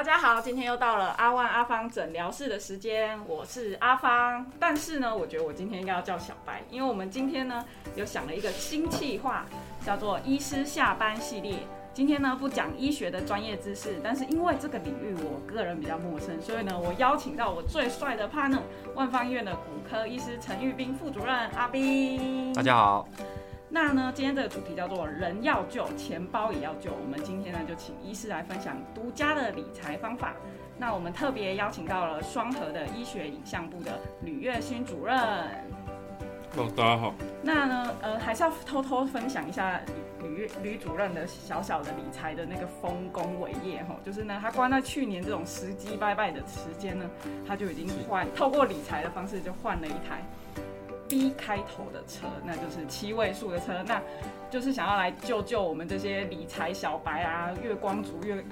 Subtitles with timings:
[0.00, 4.50] 大家好，今天又到了阿万阿芳诊疗室的时间，我是阿芳。
[4.58, 7.62] 但是呢，我觉得我今天应该要叫小白，因为我们今天呢
[7.96, 9.44] 有想了一个新计划，
[9.84, 11.54] 叫做“医师下班系列”。
[11.92, 18.62] 今天呢不讲医学的专业知识，但是因为这个领域我个人比较陌生，所以呢我邀请到我最帅的 partner，
[18.94, 22.54] 万方医院的骨科医师陈玉斌副主任阿斌。
[22.54, 23.06] 大家好。
[23.72, 26.90] 那呢，今天这个主题叫做“人要救，钱包也要救”。
[27.00, 30.34] 我们今天呢，就请医师来分享独家的理财方法。
[30.76, 35.16] 那我们特别邀请到了双河的医学影像部的吕月勋主任。
[36.56, 37.14] 哦，大家好。
[37.44, 39.80] 那呢，呃，还是要偷偷分享一下
[40.20, 47.08] 吕吕主任的小小的理财的那个丰功伟业哈，就是呢，他关在去年这种时机拜拜的时间呢，
[47.46, 50.24] 他就已经换透过理财的方式就换了一台。
[51.10, 54.00] B 开头的车，那就是七位数的车，那
[54.48, 58.44] 就是想要来救救我们这些理财小白啊，月光族、月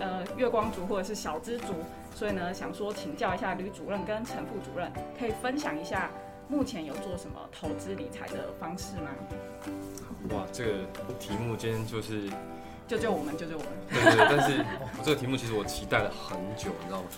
[0.00, 1.74] 呃月光族或者是小资族，
[2.14, 6.10] 所以呢，想说请教一下吕主任跟陈副主任，可以分享一下
[6.48, 9.10] 目前有做什么投资理财的方式吗？
[10.30, 10.70] 哇，这个
[11.20, 12.30] 题目今天就是
[12.88, 13.68] 救救我们，救救我们。
[13.90, 14.64] 对对对，但是
[15.04, 17.08] 这个题目其实我期待了很久，你知道吗？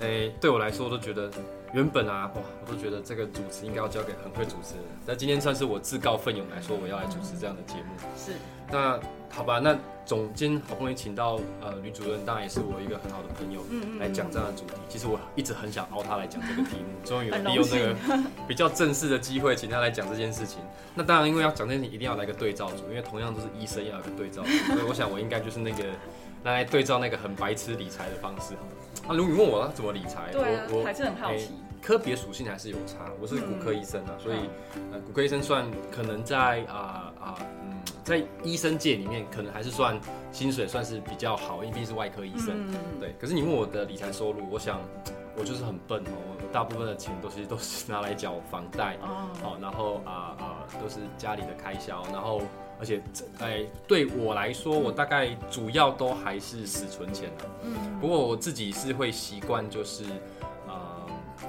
[0.00, 1.28] 哎，对我来说，我都觉得。
[1.74, 4.84] 原本啊，哇，我都觉得这个主持应该要交给很会主持人。
[5.04, 7.90] 那今天算是我自告奋勇来说，我要来主持这样的节目。
[8.16, 8.32] 是。
[8.70, 13.60] 那好吧，那总监好不容易请到呃女主任，当然也是我一个很好的朋友，
[13.98, 14.74] 来讲这样的主题。
[14.88, 17.94] 其实我一直很想熬他来讲这个题目，终于有利用这个
[18.46, 20.60] 比较正式的机会，请他来讲这件事情。
[20.94, 24.48] 那当然，因为要讲这件事情，一定要来个对照组，因为同样都是医生，要有个对照组。
[24.74, 25.82] 所以我想，我应该就是那个
[26.44, 28.54] 来对照那个很白痴理财的方式。
[29.06, 31.50] 啊，如果你问我怎么理财，对啊，我还是很好奇。
[31.82, 33.10] 科别属性还是有差。
[33.20, 34.38] 我是骨科医生啊，所以
[34.90, 40.00] 呃，骨科医生算可能在啊啊嗯，在医生界里面，可能还是算
[40.32, 42.66] 薪水算是比较好，因为是外科医生。
[42.98, 43.14] 对。
[43.20, 44.80] 可是你问我的理财收入，我想
[45.36, 52.40] 我就是很笨哦，我大部分的钱都是都是拿来缴房贷哦，好，然后啊啊都是家里的开销，然后
[52.78, 53.00] 而且
[53.40, 57.44] 哎对我来说，我大概主要都还是死存钱的。
[57.62, 57.98] 嗯。
[58.00, 60.04] 不过我自己是会习惯就是。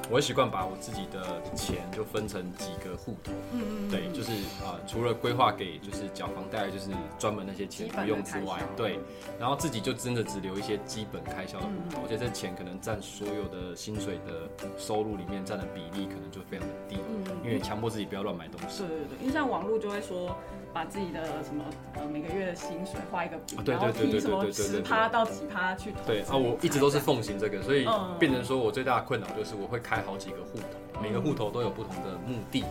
[0.10, 4.32] 我会习惯把我自己的钱就分成几个户头，嗯嗯，对，就是
[4.64, 9.00] 啊，除了规划给就是缴房贷，就是专门那些钱不用之外，对，
[9.40, 14.48] 然后自己就真的只留一些基本开销的户头，而且这钱可能占所有的薪水的
[14.78, 18.84] 收入里面占的比例可能就非常的低，嗯，因为强迫自己不要乱买东西。
[18.84, 20.38] 对对对，因为像网络就会说。
[20.76, 21.64] 把自己的什么
[21.94, 26.00] 呃每个月的薪水画一个饼，然后提什么十趴到几趴去投。
[26.06, 27.88] 对啊，我一直都是奉行这个，所以
[28.20, 32.66] 变成说我最大的困扰就是我会开好几个户头，每个户头都有不同的目的。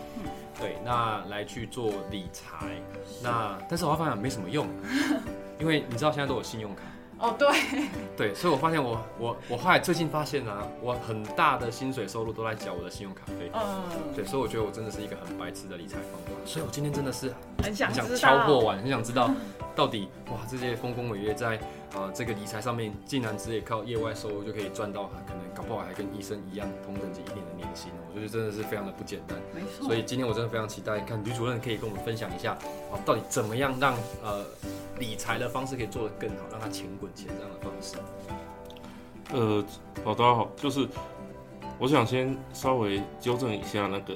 [0.59, 2.67] 对，那来去做理财，
[3.23, 4.67] 那但是我发现没什么用，
[5.59, 6.83] 因为你知道现在都有信用卡。
[7.17, 7.47] 哦，对，
[8.17, 13.49] 对，所以我发现我我我后来最近发现啊，我很大的薪水收入都在缴我的信用卡费。
[13.53, 13.83] 嗯，
[14.15, 16.31] 对，所以我觉得我真的是一个很白痴的理财方法。
[16.45, 17.33] 所以我今天真的是
[17.63, 19.31] 很想敲破碗，很想知道
[19.75, 21.59] 到底哇这些丰功伟业在
[21.93, 27.91] 啊这个理财上面，竟然只靠业外收入就可以赚到，可能搞不好还跟医生一样同等级一点的年薪。
[28.09, 29.37] 我觉得真的是非常的不简单。
[29.53, 29.85] 没错。
[29.85, 32.53] 所以今天我真的非常期待，看吕主任可以跟我们分享一下，
[32.91, 33.93] 啊到底怎么样让
[34.23, 34.43] 呃。
[34.97, 37.97] 理财的方式可以做得更好，让它钱滚钱这样的方式。
[39.33, 39.61] 呃，
[40.05, 40.87] 好，大家好，就是
[41.77, 44.13] 我想先稍微纠正一下那个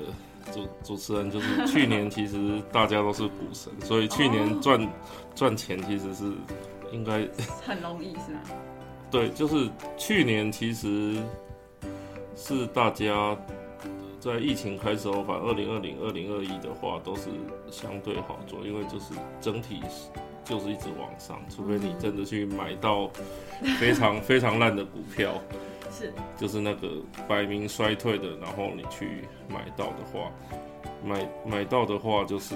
[0.54, 4.90] 主主持人，就是去年其实大家都是股神，所以去年赚
[5.36, 6.32] 赚钱其实是
[6.92, 7.28] 应该
[7.66, 8.42] 很容易是吗？
[9.12, 11.16] 对，就是去年其实
[12.36, 13.36] 是大家
[14.20, 17.30] 在疫情开始后，反正二零二零、二零二一的话都是
[17.72, 19.82] 相对好做，因为就是整体。
[20.46, 23.08] 就是一直往上，除非你真的去买到
[23.80, 25.34] 非常非常烂的股票，
[25.94, 26.90] 是，就是那个
[27.28, 30.32] 百名衰退的，然后你去买到的话，
[31.06, 32.56] 买买到的话就是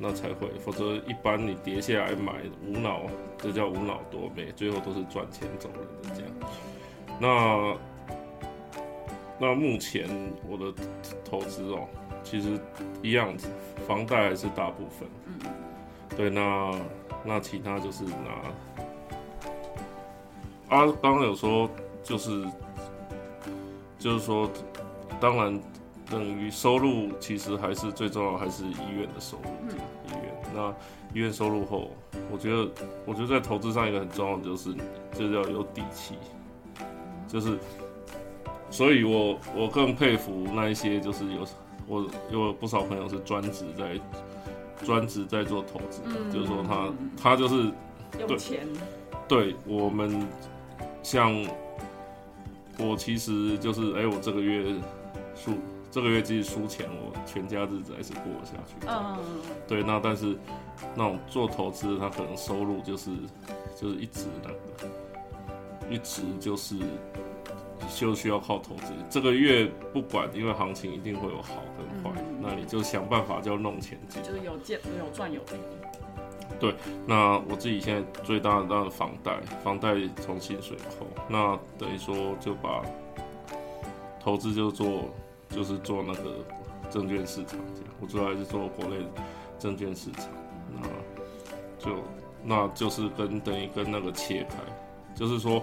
[0.00, 3.02] 那才会，否则一般你跌下来买无脑，
[3.36, 6.30] 这叫无脑多倍，最后都是赚钱走人的这样。
[7.20, 7.76] 那
[9.38, 10.08] 那目前
[10.48, 10.72] 我的
[11.24, 11.86] 投资哦，
[12.24, 12.58] 其实
[13.02, 13.48] 一样子，
[13.86, 15.08] 房贷还是大部分，
[16.16, 16.74] 对，那。
[17.22, 18.30] 那其他就是拿，
[20.74, 21.68] 啊，刚刚有说
[22.02, 22.48] 就是，
[23.98, 24.50] 就是说，
[25.20, 25.60] 当然
[26.10, 29.50] 等于收入其实还是最重要，还是医院的收入。
[30.08, 30.68] 医院那
[31.14, 31.92] 医院收入后，
[32.30, 32.68] 我觉得
[33.06, 34.74] 我觉得在投资上一个很重要的就是，
[35.14, 36.14] 就是要有底气，
[37.28, 37.56] 就是，
[38.70, 41.46] 所以我我更佩服那一些就是有
[41.86, 43.98] 我有不少朋友是专职在。
[44.82, 46.00] 专职在做投资，
[46.32, 46.88] 就是说他
[47.22, 47.70] 他就是
[48.18, 48.66] 有钱，
[49.28, 50.26] 对我们
[51.02, 51.46] 像
[52.78, 54.74] 我其实就是，哎、我这个月
[55.36, 55.52] 输，
[55.90, 58.74] 这个月即使输钱，我全家日子还是过得下去。
[58.86, 59.18] 嗯，
[59.66, 60.36] 对，那但是
[60.94, 63.10] 那种做投资的，他可能收入就是
[63.76, 66.76] 就是一直那个，一直就是
[67.94, 68.92] 就需要靠投资。
[69.08, 74.22] 这个月不管，因为行情一定会有好跟坏，嗯那你就想办法就弄钱进。
[74.22, 75.56] 就是有见有赚有赔。
[77.06, 82.82] 那我自己现在最大的当然房贷，房贷从薪水扣，那等于说就把
[84.22, 85.04] 投资就做
[85.50, 86.36] 就是做那个
[86.88, 88.96] 证券市场这样，我主要还是做国内
[89.58, 90.28] 证券市场，
[90.72, 91.96] 那就
[92.42, 94.56] 那就是跟等于跟那个切开，
[95.14, 95.62] 就是说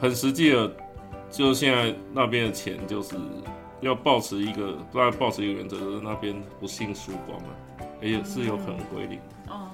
[0.00, 0.72] 很实际的，
[1.30, 3.16] 就现在那边的钱就是
[3.80, 7.48] 要保持一个，当然保持一个原则，就是那边不幸输光了，
[8.00, 9.52] 也是有可能归零的。
[9.52, 9.70] 哦，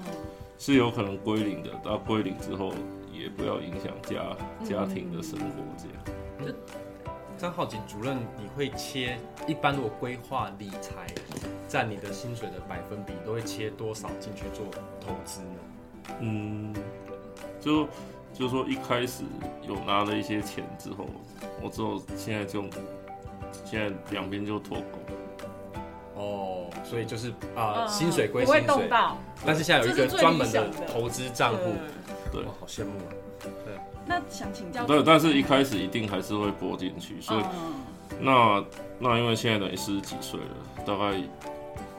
[0.57, 2.73] 是有可能归零的，到归零之后
[3.13, 5.45] 也不要影响家家庭的生活，
[5.77, 6.55] 这样。
[7.37, 11.05] 张浩景主任，你会切一般如果规划理财
[11.67, 14.65] 占你的薪水的百分比，都会切多少进去做
[14.99, 16.15] 投资呢？
[16.19, 16.73] 嗯，
[17.59, 17.85] 就
[18.33, 19.23] 就是说一开始
[19.67, 21.05] 有拿了一些钱之后，
[21.61, 22.63] 我之后现在就
[23.63, 24.85] 现在两边就脱钩。
[26.15, 29.15] 哦，所以就是啊、嗯薪水归不会薪水，动到。
[29.45, 31.75] 但是现在有一个专门的的投资账户，
[32.31, 33.13] 对哇，好羡慕啊！
[34.07, 37.73] 那想请教，对但是一开始一定还是会拨进去，所以嗯。
[38.19, 38.63] 那
[38.99, 41.15] 那因为现在等于四十几岁了，大概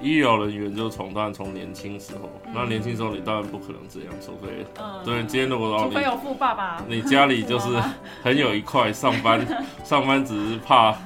[0.00, 7.69] 医疗人员就从当然从年轻时候，那年轻时候你当然不可能这样，除非嗯，对今天如果哦你除非有富爸爸，你家里就是
[8.25, 9.46] 很有一块上班，
[9.84, 10.96] 上班只是怕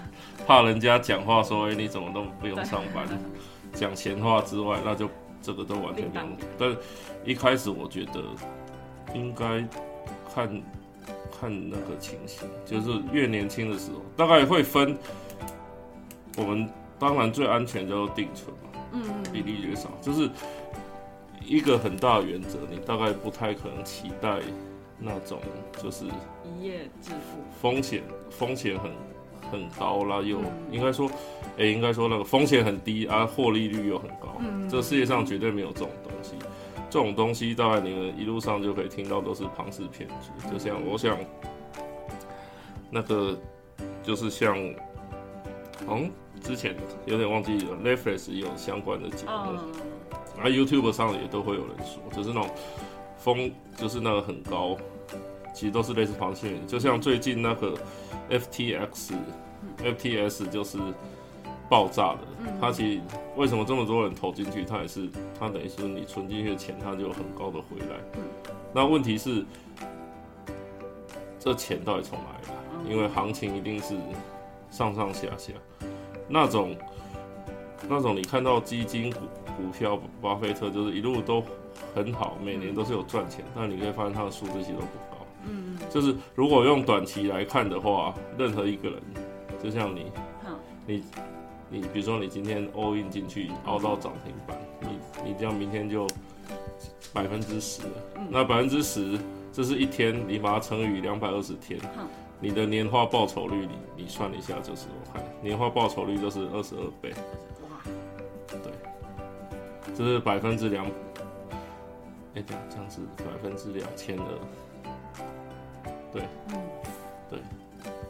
[0.46, 3.04] 怕人家讲话说，哎、你怎么都不用上班，
[3.74, 5.10] 讲闲话之外，那就
[5.42, 6.48] 这个都完全不用另当。
[6.58, 6.76] 但
[7.24, 8.22] 一开始我觉得
[9.14, 9.62] 应该
[10.34, 10.48] 看
[11.42, 14.96] 看那个情形，就是越年轻的时候，大概会分。
[16.36, 19.02] 我们当然最安全叫做定存嘛，嗯，
[19.32, 20.30] 比例越少，就是
[21.44, 24.38] 一个很大的原则，你大概不太可能期待
[25.00, 25.40] 那种
[25.82, 26.04] 就是
[26.44, 28.92] 一夜致富，风险风险很
[29.50, 31.10] 很高啦，又、嗯应该说，
[31.58, 36.36] 哎、应该说那个风险很低啊，获利率又很高，嗯这世界上绝对没有这种东西。
[36.92, 41.16] 这种东西大概你们一路上就可以听到都是庞氏骗局，就像我想
[42.90, 43.34] 那个
[44.02, 44.54] 就是像，
[45.86, 46.10] 好像
[46.42, 49.72] 之前有点忘记了，Netflix 也有相关的节目，嗯，
[50.38, 52.50] 啊，YouTube 上也都会有人说，就是那种
[53.16, 54.76] 风，就是那个很高，
[55.54, 57.74] 其实都是类似螃蟹鱼，就像最近那个
[58.28, 59.14] FTX、
[59.78, 60.76] FTS 就是
[61.72, 62.18] 爆炸的，
[62.60, 63.00] 它其实
[63.34, 65.08] 为什么这么多人投进去，它也是
[65.40, 67.96] 它等于是你存进去的钱，它就有很高的回来。
[68.74, 69.42] 那问题是，
[71.40, 72.92] 这钱到底从哪里来？
[72.94, 73.94] 因为行情一定是
[74.70, 75.54] 上上下下，
[76.28, 76.76] 那种
[77.88, 79.20] 那种你看到基金股
[79.56, 81.42] 股票，巴菲特就是一路都
[81.94, 85.26] 很好，每年都是有赚钱，但你可以发现他的数字其实都不高。
[85.46, 89.02] 嗯，就是如果用短期来看的话，任何一个人，
[89.62, 90.12] 就像你
[90.46, 90.54] 嗯，
[90.86, 91.02] 你
[91.72, 94.88] 你比如说你今天 all in 进去，熬到涨停板，你
[95.24, 96.06] 你这样明天就
[97.14, 97.88] 百分之十了，
[98.28, 99.18] 那百分之十，
[99.50, 102.06] 这是一天，你把它乘以两百二十天嗯，
[102.40, 107.10] 你的年化报酬率，你你算一下就是我看年化报酬率就是二十二倍，
[107.62, 107.82] 哇，
[109.96, 110.84] 这是百分之两，
[112.34, 114.24] 哎，这样这样子百分之两千二，
[116.12, 116.60] 对，嗯。
[117.30, 117.40] 对，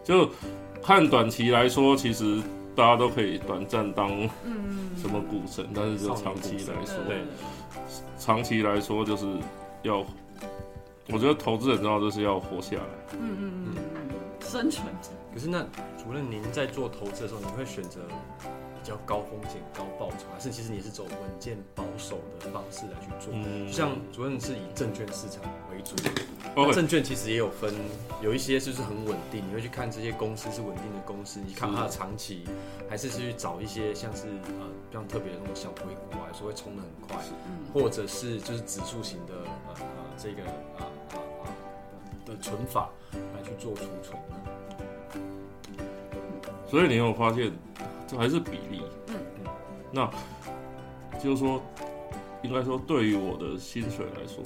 [0.02, 0.28] 就
[0.83, 2.42] 看短期来说，其实
[2.75, 4.11] 大家都可以短暂当
[4.45, 7.23] 嗯，什么股神，但是就长期来说，对。
[8.19, 9.26] 长期来说就是
[9.83, 10.05] 要，
[11.09, 13.17] 我觉得投资很重要，就是要活下来。
[13.19, 14.11] 嗯嗯嗯嗯，
[14.41, 14.87] 生存，
[15.35, 15.61] 可是那
[16.02, 18.00] 主任，您在做投资的时候，你会选择
[18.38, 18.45] 比
[18.83, 23.33] 较高风险高报酬，还是其实你是走稳健保守的方式来去做？
[23.33, 25.95] 嗯就像主任是以证券市场为主，
[26.73, 27.73] 证券其实也有分，
[28.21, 32.45] 有一些就是很稳定，你会去看这些公司是稳定的公司，你看它的长期，
[32.89, 39.35] 还是去找一些像是呃像特别的那种小硅股啊，有时候会冲的很快，嗯或者是就是指数型的
[39.69, 39.85] 呃呃
[40.19, 40.43] 这个
[40.79, 41.49] 呃呃呃
[42.27, 44.37] 的存法来去做储存呢？
[46.69, 47.53] 所以你有发现，
[48.12, 48.83] 这还是比例。
[49.09, 49.14] 嗯
[49.95, 50.11] 那
[51.19, 51.61] 就是说，
[52.42, 54.42] 应该说对于我的薪水来说，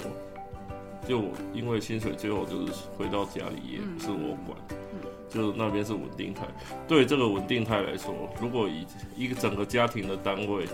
[1.07, 6.45] 就我因为薪水最后就是回到家里，也不是我管，嗯就那边是稳定态。
[6.87, 10.65] 对这个稳定态来说，如果以一个整个家庭的单位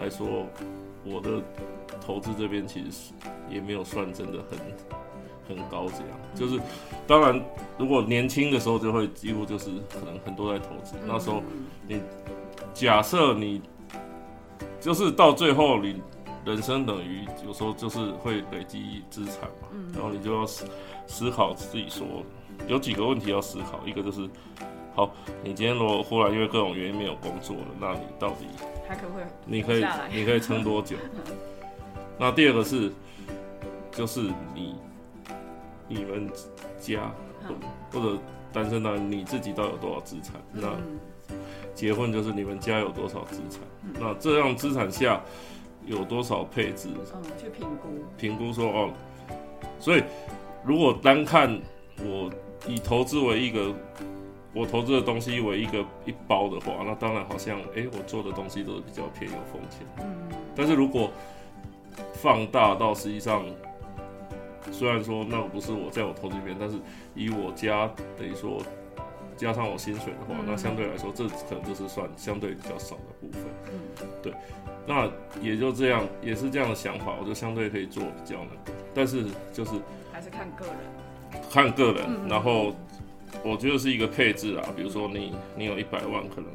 [0.00, 0.46] 来说，
[1.04, 1.40] 我的
[2.00, 3.12] 投资这边其实
[3.48, 4.58] 也没有算真的很
[5.48, 6.08] 很高这样。
[6.34, 6.60] 就是
[7.06, 7.42] 当然，
[7.78, 11.42] 如果年轻的时候就会几乎就是可能很多在投资，那时候
[11.86, 12.00] 你
[12.74, 13.60] 假设你
[14.80, 16.00] 就是到最后你
[16.44, 20.66] 人生等于有时候就是会累积资产嘛，然后你就要思
[21.06, 22.06] 思考自己说
[22.66, 24.28] 有几个问题要思考，一个就是
[24.94, 28.46] 好，你今天如果忽然因为各种原因没有工作了，那你到底
[28.88, 29.24] 还可不可以？
[29.46, 30.96] 你可以你可以撑多久？
[32.18, 32.92] 那第二个是，
[33.90, 34.20] 就是
[34.54, 34.74] 你
[35.88, 36.30] 你们
[36.80, 37.12] 家
[37.48, 37.54] 嗯
[37.92, 38.18] 或者
[38.52, 40.34] 单身男你自己到底有多少资产？
[40.52, 41.38] 那嗯
[41.74, 43.60] 结婚就是你们家有多少资产？
[43.98, 45.20] 那这样资产下
[45.86, 46.88] 有多少配置？
[47.14, 48.90] 嗯，去评估，评估说哦，
[49.78, 50.02] 所以
[50.64, 51.58] 如果单看
[52.04, 52.30] 我
[52.66, 53.74] 以投资为一个，
[54.54, 59.80] 我投资的东西为一个一包的话，那当然好像诶，我做的东西都是比较偏有风险。
[60.00, 61.10] 嗯但是如果
[62.12, 63.42] 放大到实际上，
[64.70, 66.76] 虽然说那不是我在我投资里面，但是
[67.14, 68.62] 以我家等于说
[69.36, 70.44] 加上我薪水的话，嗯。
[70.46, 73.42] 那相对来说这可能就是算相对比较少的部分。
[73.72, 74.08] 嗯。
[74.22, 74.32] 对，
[74.86, 79.72] 那也就这样，也是这样的想法，我就相对可以做比较那个，但是就是
[80.12, 82.74] 还是看个人，看个人，嗯然后
[83.42, 86.50] 我觉得是一个配置啊，比如说你你有一百万，可能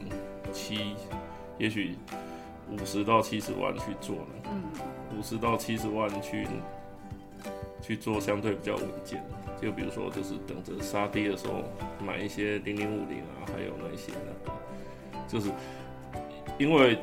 [0.54, 0.96] 七，
[1.58, 1.96] 也许
[2.72, 4.64] 五十到七十万去做呢，嗯。
[5.18, 6.46] 五十到七十万去
[7.82, 11.64] 去做相对比较稳健的，就比如说就是等着杀跌的时候
[12.06, 14.58] 买一些零零五零啊，还有那些那个，
[15.28, 15.50] 就是
[16.58, 16.98] 因为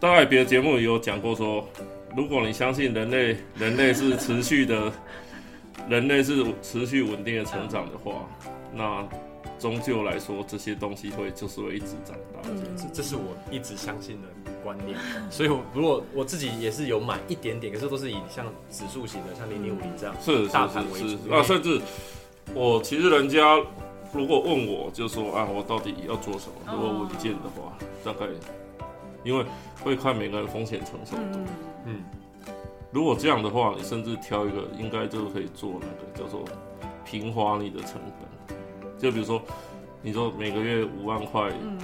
[0.00, 1.68] 大概别的节目也有讲过说，
[2.16, 4.92] 如果你相信人类人类是持续的，
[5.88, 8.28] 人类是持续稳定的成长的话，
[8.72, 9.06] 那
[9.58, 12.48] 终究来说这些东西会就是会一直长大。
[12.48, 14.98] 嗯这这是我一直相信的观念，
[15.30, 21.80] 所以我如果我自己也是有买一点点，可是都是以像指数型的，像零零五零这样是是大盘为是主是啊，甚至
[22.54, 23.58] 我其实人家
[24.12, 26.54] 如果问我，就说啊，我到底要做什么？
[26.66, 27.72] 哦如果稳健的话，
[28.04, 28.26] 大概
[29.24, 29.44] 因为
[29.82, 31.38] 会看每个人风险承受度。
[31.38, 31.46] 嗯
[31.86, 32.04] 嗯，
[32.90, 36.44] 如果这样的话，你甚至挑一个，应该就可以做那个叫做
[37.06, 38.56] 平滑你的成本。
[38.98, 39.40] 就比如说，
[40.02, 41.78] 你说每个月五万块，嗯，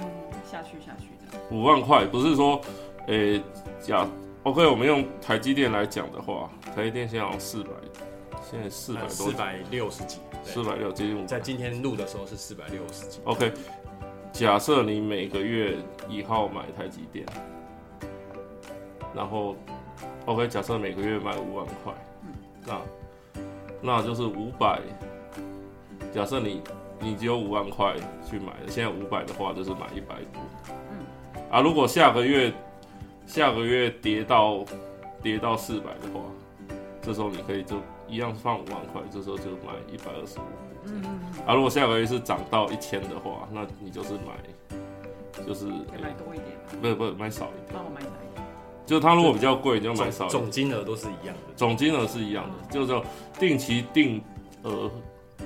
[0.51, 1.07] 下去下去
[1.51, 2.59] 五万块不是说，
[3.07, 3.41] 诶、
[3.79, 4.07] 假
[4.43, 7.69] OK，我们用台积电来讲的话，台积电现在好像四百，
[8.49, 13.51] 现在四百多四，百六十几，四百六接近五在今天录的时候是四百六十几，OK，
[14.31, 15.77] 假设你每个月
[16.07, 17.25] 一号买台积电，
[19.15, 19.55] 然后
[20.25, 21.93] OK，假设每个月买五万块，
[22.65, 22.81] 那
[23.81, 24.79] 那就是五百。
[26.13, 26.61] 假设你
[26.99, 27.93] 你只有五万块
[28.29, 30.39] 去买的，现在五百的话就是买一百股。
[30.91, 31.05] 嗯
[31.51, 32.51] 啊，如果下个月
[33.25, 34.63] 下个月跌到
[35.21, 36.21] 跌到四百的话，
[37.01, 37.77] 这时候你可以就
[38.07, 40.43] 一样放五万块，这时候就买一百二十五。
[41.47, 46.47] 啊，如果下个月是涨到一千的话，那你就是买，就是可以买多一点，
[46.81, 48.45] 不是不是买少一点，帮我买少一点，
[48.85, 51.53] 就是它如果比较贵，你就买少总一点，总金额都是一样的。
[51.55, 53.03] 总金额是一样的，就是说
[53.39, 54.21] 定期定
[54.61, 54.91] 额，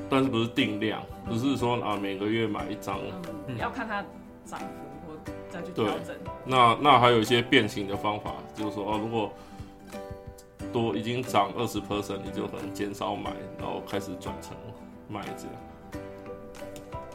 [0.09, 2.99] 但是不是定量，不是说啊每个月买一张，
[3.47, 4.03] 嗯，要看它
[4.43, 4.65] 涨幅。
[4.65, 4.88] 或
[5.49, 6.15] 再去对调整，
[6.45, 9.31] 那那还有一些变形的方法，就是说哦，如果
[10.71, 14.55] 多已经涨二十 percent，你就可能减少买，然后开始转成
[15.07, 15.53] 卖这样。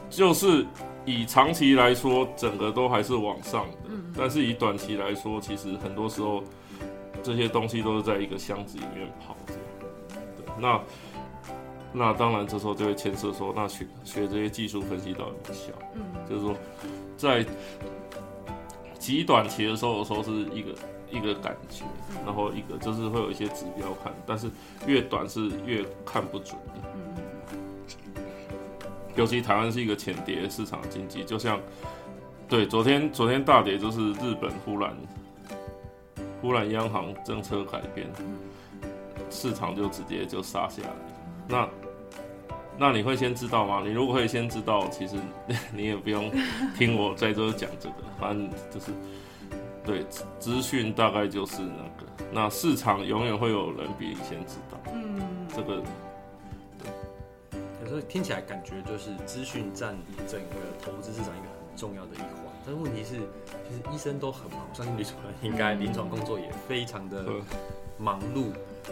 [0.09, 0.65] 就是
[1.05, 3.77] 以长期来说，整个都还是往上的，
[4.17, 6.43] 但是以短期来说，其实很多时候
[7.23, 9.61] 这些东西都是在一个箱子里面跑这样。
[10.37, 10.81] 对，那
[11.91, 15.71] 那当然这时候就会牵涉说，那学学这些技术分析到底有没有效？
[15.95, 16.53] 嗯就是说，
[17.17, 17.45] 在
[19.05, 20.73] 极短期的时候，有时候是一个
[21.11, 21.85] 一个感觉，
[22.25, 24.49] 然后一个就是会有一些指标看，但是
[24.87, 26.81] 越短是越看不准的。
[29.15, 31.59] 尤其台湾是一个浅碟市场经济，就像
[32.49, 34.97] 对昨天昨天大跌，就是日本忽然
[36.41, 38.07] 忽然央行政策改变，
[39.29, 40.89] 市场就直接就杀下来。
[41.47, 41.69] 那
[42.77, 43.81] 那你会先知道吗？
[43.85, 45.15] 你如果会先知道，其实
[45.73, 46.31] 你也不用
[46.77, 48.91] 听我在这讲这个，反正就是
[49.83, 55.21] 对资资讯大概就是那个，那市场永远会有人比你先知道，嗯。
[55.55, 55.75] 这个
[57.81, 59.95] 有时候听起来感觉就是资讯占
[60.27, 62.29] 整个投资市场一个很重要的一环，
[62.65, 63.11] 但是问题是，
[63.69, 67.41] 其实医生都很忙，我相信李主任应该临床工作也非常的嗯
[67.97, 68.47] 忙碌，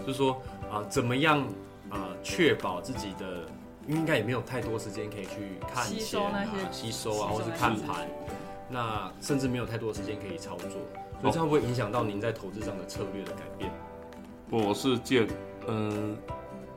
[0.06, 1.42] 就是说啊、怎么样
[1.90, 3.46] 啊、确保自己的，
[3.88, 8.08] 应该也没有太多时间可以去看吸钱啊收那些、吸收啊，或是看盘，
[8.70, 10.70] 那甚至没有太多时间可以操作，
[11.22, 13.72] 所以这样会不会影响到您在投资上的策略的改变？
[14.50, 15.28] 我是建，
[15.68, 16.16] 嗯、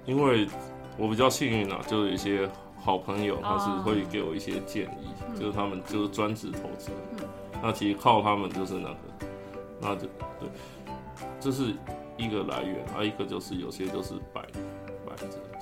[0.05, 0.49] 因为
[0.97, 2.49] 我比较幸运啊，就有一些
[2.81, 5.39] 好朋友，他是哦会给我一些建议，嗯。
[5.39, 7.29] 就是他们就是专职投资，嗯。
[7.63, 8.97] 那其实靠他们就是那个，
[9.81, 10.07] 那就
[10.41, 10.49] 对，
[11.39, 11.75] 这是
[12.17, 14.43] 一个来源啊，一个就是有些就是摆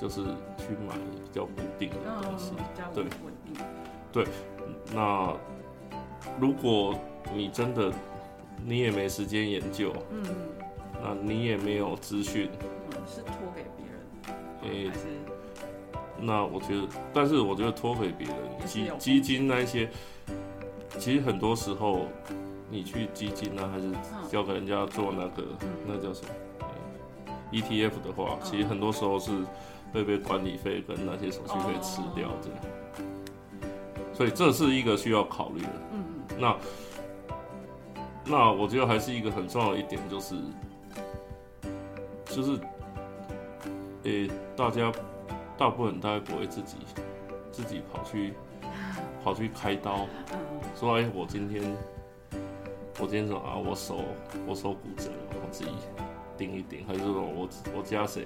[0.01, 0.23] 就是
[0.59, 2.53] 去买比较固定的嗯，东西。
[2.95, 3.05] 对
[4.13, 4.27] 对。
[4.95, 5.35] 那
[6.41, 6.99] 如果
[7.35, 7.93] 你真的
[8.65, 10.23] 你也没时间研究，嗯
[11.03, 12.49] 那你也没有资讯，
[12.91, 15.07] 嗯，是托给别人，诶、还是
[16.19, 19.91] 那我觉得，但是我觉得托给别人基基金那一些，
[20.99, 22.07] 其实很多时候
[22.71, 23.91] 你去基金啊，还是
[24.31, 26.31] 交给人家做那个、嗯那叫什么、
[26.61, 26.64] 诶
[27.61, 29.31] ETF 的话，嗯其实很多时候是
[29.93, 32.35] 会被管理费跟那些手续费吃掉哦。
[32.43, 32.51] 的，
[34.13, 35.69] 所以这是一个需要考虑的。
[35.93, 36.05] 嗯。
[36.39, 36.57] 那
[38.27, 40.35] 那我觉得还是一个很重要的一点，就是
[42.27, 42.59] 就是，
[44.05, 44.91] 诶、大家
[45.57, 46.79] 大部分大概不会自己
[47.53, 48.35] 自己跑去
[49.23, 50.39] 跑去开刀，嗯。
[50.75, 51.63] 说哎、我今天
[52.99, 54.01] 我今天说啊，我手
[54.47, 55.71] 我手骨折了，我自己
[56.37, 58.25] 顶一顶，还是说我我家谁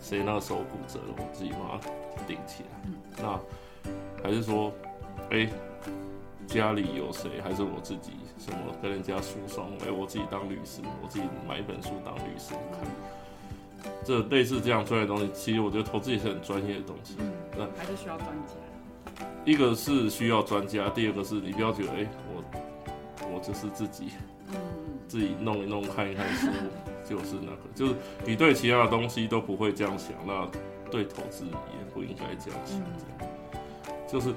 [0.00, 2.68] 谁那个手骨折了，我自己把它顶起来。
[3.22, 3.40] 那
[4.22, 4.72] 还是说，
[5.30, 5.48] 哎、
[6.46, 9.70] 家里有谁，还是我自己什么跟人家诉讼？
[9.86, 12.80] 哎、我自己当律师，我自己买一本书当律师看。
[14.04, 17.16] 这类似这样专业的东西，其实我觉得投资也是很专业的东西。
[17.56, 18.54] 那嗯，还是需要专家。
[19.44, 22.42] 一个是需要专家，第二个是你不要觉得，哎、我
[23.34, 24.08] 我就是自己
[24.48, 24.56] 嗯
[25.08, 26.48] 自己弄一弄看一看书，
[27.10, 30.48] 就是那个，就是你对其他的东西都不会这样想，那
[30.90, 32.80] 对投资也不应该这样想，
[34.08, 34.32] 就是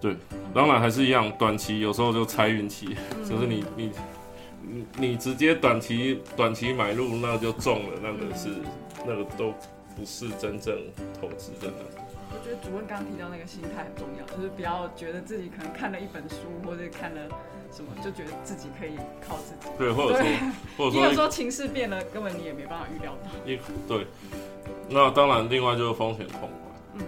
[0.00, 0.16] 对，
[0.54, 3.90] 当然还是一样，短期有时候就猜运气，嗯就是你你
[4.62, 8.48] 你你直接短期短期买入那就中了，那个是
[9.06, 9.52] 那个都
[9.94, 10.74] 不是真正
[11.20, 12.11] 投资的那个。
[12.42, 17.20] 我觉得主任刚刚提到那个心态很重要，就是不要觉得自己可能看了一本书或者看了
[17.70, 19.68] 什么，就觉得自己可以靠自己。
[19.78, 20.26] 对，或者说，
[20.76, 23.30] 或者说因为有时候情势变了，根本你也没办法预料到。
[23.46, 24.04] 一对，
[24.90, 26.50] 那当然另外就是风险控管。
[26.94, 27.06] 嗯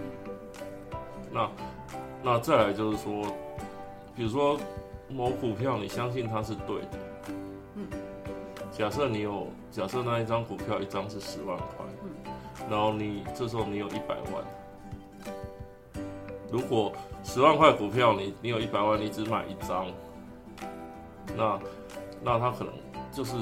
[1.33, 1.51] 那
[2.23, 3.21] 那再来就是说，
[4.15, 4.57] 比如说
[5.09, 6.97] 某股票，你相信它是对的，
[7.75, 7.85] 嗯，
[8.71, 12.31] 假设你有，假设那一张股票一张是十万块，嗯
[12.71, 14.41] 然后你这时候你有一百万，
[16.51, 19.87] 如果十万块股票你你有一百万，你只买一张，
[21.35, 21.59] 那
[22.23, 22.73] 那他可能
[23.11, 23.35] 就是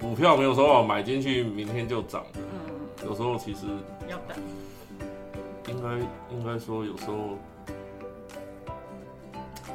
[0.00, 3.66] 股票没有说哦买进去明天就涨的，嗯，有时候其实
[4.08, 4.36] 要等。
[5.68, 5.98] 应该
[6.34, 7.36] 应该说有时候，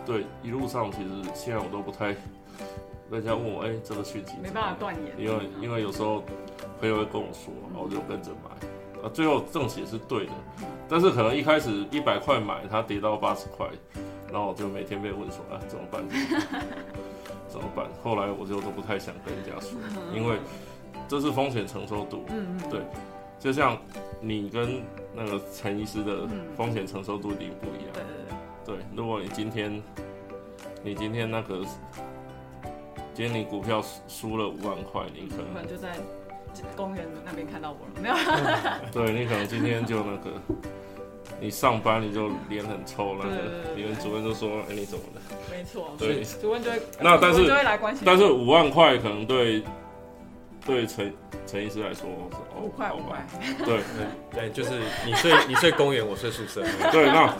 [0.07, 2.15] 对一路上其实现在我都不太，
[3.11, 5.13] 人家问我哎、这个讯息没办法断言。
[5.17, 6.23] 因为因为有时候
[6.79, 8.67] 朋友会跟我说，然后我就跟着买，
[9.03, 10.31] 啊最后正解是对的，
[10.87, 13.67] 但是可能一开始一百块买，它跌到八十块，
[14.31, 16.03] 然后我就每天被问说啊怎么办？
[17.49, 17.85] 怎么办？
[18.03, 19.77] 后来我就都不太想跟人家说，
[20.15, 20.37] 因为
[21.07, 22.81] 这是风险承受度，嗯嗯，对
[23.39, 23.77] 就像
[24.21, 24.81] 你跟
[25.13, 27.93] 那个陈医师的嗯风险承受度一定不一样。
[27.93, 28.13] 对对
[28.65, 29.83] 对，对，如果你今天
[30.81, 31.59] 你今天那个
[33.13, 35.95] 今天你股票输输了五万块，你可能可能就在
[36.75, 38.15] 公园那边看到我了，没有？
[38.91, 40.31] 对你可能今天就那个
[41.39, 43.35] 你上班你就脸很臭，那个
[43.75, 45.21] 你们主任就说哎你怎么了？
[45.51, 48.03] 没错，对主任就会，那但是就会来关心。
[48.05, 49.63] 但是五万块可能对
[50.65, 51.13] 对陈
[51.45, 53.25] 陈医师来说是哦五块五块，
[53.65, 53.79] 对
[54.31, 56.63] 对，就是你睡你睡公园，我睡宿舍。
[56.91, 57.35] 对，那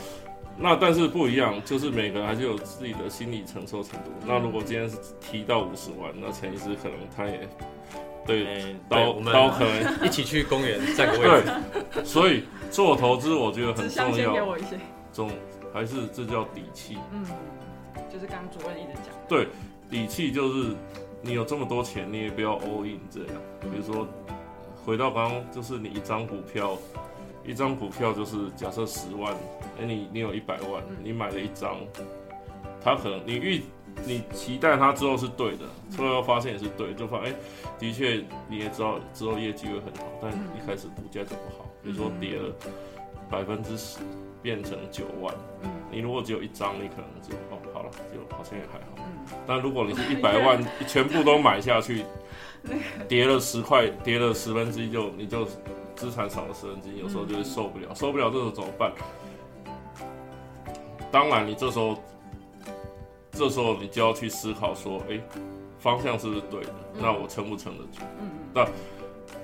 [0.56, 4.10] 那但是不一样，就是每个人还是有自己的心理承受程度。
[4.26, 7.48] 那如果今天是提到五十万，那陈医师可能他也
[8.26, 11.52] 对哎，对刀我们刀可能 一起去公园占个位置。
[11.92, 14.78] 对，所以做投资我觉得很重要，我一些，
[15.12, 15.30] 重
[15.72, 16.98] 还是这叫底气。
[17.12, 17.24] 嗯，
[18.12, 19.48] 就是刚刚主任一直讲，对，
[19.90, 20.74] 底气就是
[21.22, 23.28] 你有这么多钱，你也不要 all in 这样。
[23.60, 24.06] 比如说，
[24.84, 26.76] 回到刚刚，就是你一张股票，
[27.44, 29.34] 一张股票就是假设十万，
[29.80, 31.76] 哎、你你有一百万嗯，你买了一张，
[32.82, 33.62] 它可能你预
[34.06, 37.36] 你期待它之后是对的，最后发现也是对，就发现哎、
[37.78, 42.52] 的确你也知道之后业绩会很好，但嗯一开始股价就不好，比如说跌了
[43.30, 43.98] 百分之十，
[44.42, 48.96] 变成九万，嗯你如果只有一张，你可能就哦好了，就好像也还好。
[48.98, 49.04] 嗯，
[49.46, 52.04] 但如果你是 一百万全部都买下去，
[53.08, 55.46] 跌了十块，跌了十分之一就你就
[55.94, 58.92] 资产少了十分之一，有时候就会受不了，受不了这种怎么办？
[61.12, 61.96] 当然，你这时候
[63.34, 65.20] 这时候你就要去思考说，哎、
[65.78, 66.70] 方向是不是对的？
[67.00, 68.00] 那我撑不撑得住？
[68.20, 68.68] 嗯那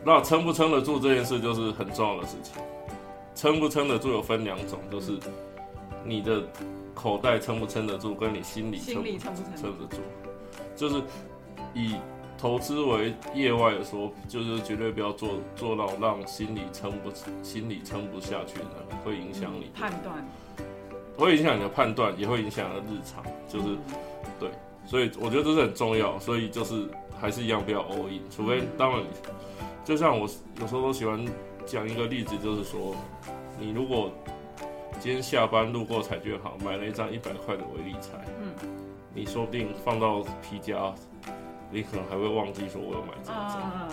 [0.05, 2.55] 那撑不撑得住这件事就是很重要的事情。
[3.35, 5.19] 撑不撑得住有分两种，就是
[6.05, 6.43] 你的
[6.95, 10.03] 口袋撑不撑得住，跟你心里撑心里撑不撑撑得住。
[10.77, 11.03] 就是
[11.75, 11.97] 以
[12.39, 17.11] 投资为业外的说，就是绝对不要做做到让心里撑不
[17.43, 20.27] 心里撑不下去的，会影响你判断，
[21.25, 23.23] 会影响你的判断，也会影响你的日常。
[23.49, 23.77] 就是
[24.39, 24.51] 对，
[24.87, 26.19] 所以我觉得这是很重要。
[26.19, 26.89] 所以就是
[27.21, 29.03] 还是一样，不要 all in，除非当然，
[29.85, 30.29] 就像我
[30.61, 31.25] 有时候都喜欢
[31.67, 32.95] 讲一个例子，就是说，
[33.59, 34.11] 你如果
[34.99, 38.53] 今天下班路过彩券行买了一张一百块的微利彩，嗯
[39.13, 40.95] 你说不定放到皮夹，
[41.71, 43.61] 你可能还会忘记说我有买这一张。
[43.61, 43.89] 啊，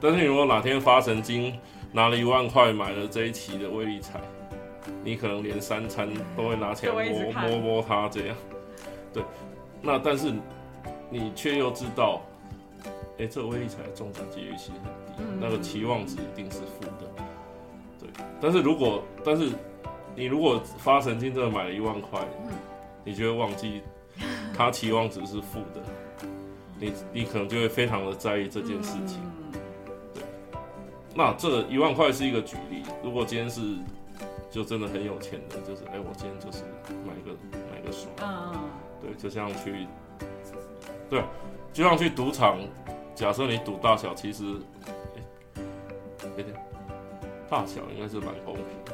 [0.00, 1.56] 但是你如果哪天发神经
[1.92, 4.20] 拿了一万块买了这一期的微利彩，
[5.04, 8.36] 你可能连三餐都会拿起来摸摸摸它这样。
[9.12, 9.22] 对，
[9.82, 10.32] 那但是
[11.10, 12.20] 你却又知道，
[13.18, 17.06] 哎、这个微利彩的中奖几率其实很低，嗯那个期望值一定是负的。
[18.00, 18.08] 对，
[18.40, 19.50] 但是如果但是
[20.14, 22.52] 你如果发神经真的买了一万块，嗯
[23.04, 23.82] 你就会忘记
[24.56, 25.80] 它期望值是负的，
[26.78, 29.20] 你你可能就会非常的在意这件事情。
[29.22, 29.32] 嗯
[31.18, 33.62] 那这一万块是一个举例，如果今天是
[34.50, 36.64] 就真的很有钱的，就是哎、我今天就是
[37.04, 37.36] 买个
[37.72, 38.54] 买个爽，嗯
[39.02, 39.86] 对，就像去，
[41.10, 41.22] 对，
[41.72, 42.58] 就像去赌场，
[43.14, 44.44] 假设你赌大小，其实，
[46.22, 46.44] 哎、
[47.48, 48.92] 大小应该是蛮公平的，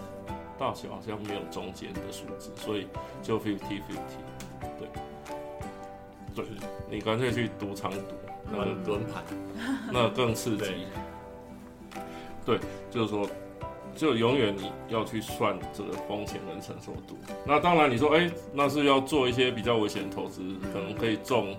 [0.58, 2.88] 大小好像没有中间的数字，所以
[3.22, 4.18] 就 fifty fifty，
[4.78, 4.88] 对，
[6.34, 6.44] 对，
[6.90, 7.98] 你干脆去赌场赌，
[8.50, 9.22] 那轮轮盘，
[9.92, 10.64] 那更刺激。
[10.64, 10.74] 对。
[12.44, 12.58] 对，
[12.90, 13.24] 就是说，
[13.94, 17.18] 就永远你要去算这个风险跟承受度。
[17.46, 21.56] 那当然，你说，哎、那是要做一些比较危险的投资，可能可以中，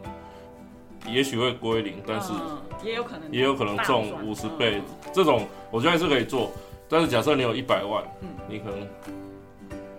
[1.07, 4.81] 也许会归零，但是嗯也有可能也有可能中五十倍，
[5.13, 6.51] 这种我觉得还是可以做。
[6.89, 8.29] 但是假设你有一百万，嗯。
[8.49, 8.87] 你可能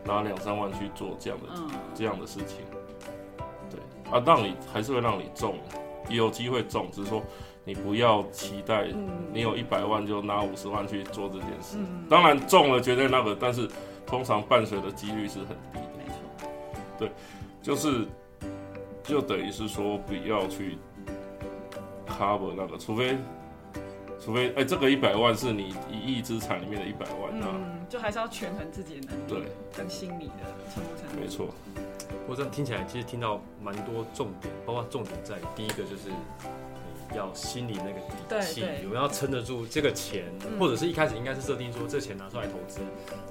[0.05, 1.71] 拿两三万去做这样的嗯。
[1.95, 2.59] 这样的事情，
[3.71, 4.13] 对。
[4.13, 5.57] 啊，让你还是会让你中，
[6.09, 7.23] 也有机会中，只是说
[7.65, 9.09] 你不要期待嗯。
[9.33, 11.77] 你有一百万就拿五十万去做这件事。
[11.79, 12.07] 嗯。
[12.09, 13.69] 当然中了绝对那个，但是
[14.07, 15.79] 通常伴随的几率是很低。
[15.79, 16.49] 的，没错，
[16.99, 17.11] 对
[17.63, 18.07] 就是
[19.03, 20.79] 就等于是说不要去
[22.07, 23.17] cover 那个，除非
[24.21, 29.43] 除非哎、这个一百万是你一亿资产里面的一百万啊，嗯，就还是要权衡自己的能力对，
[29.77, 30.33] 跟心理的
[30.75, 31.49] 程度，没错，
[32.27, 36.15] 我这样听起来，其实听到蛮多重点，包括重点在于第一个就是你
[37.15, 42.81] 要心里那个底气有没有要撑得住这个钱，嗯或者是一开始应该是设定说这钱拿出来投资，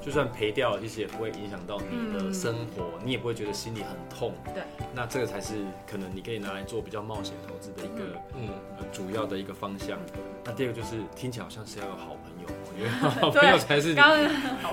[0.01, 4.33] 就算赔掉了，其实也不会影响到你的嗯生活，你也不会觉得心里很痛。
[4.53, 5.53] 对，那这个才是
[5.89, 9.97] 可能你可以拿来做比较冒险投资的一个、嗯，呃主要的一个方向。
[10.43, 13.99] 那第二个就是听起来好像是要有好朋友， 我觉得啊好朋友才是你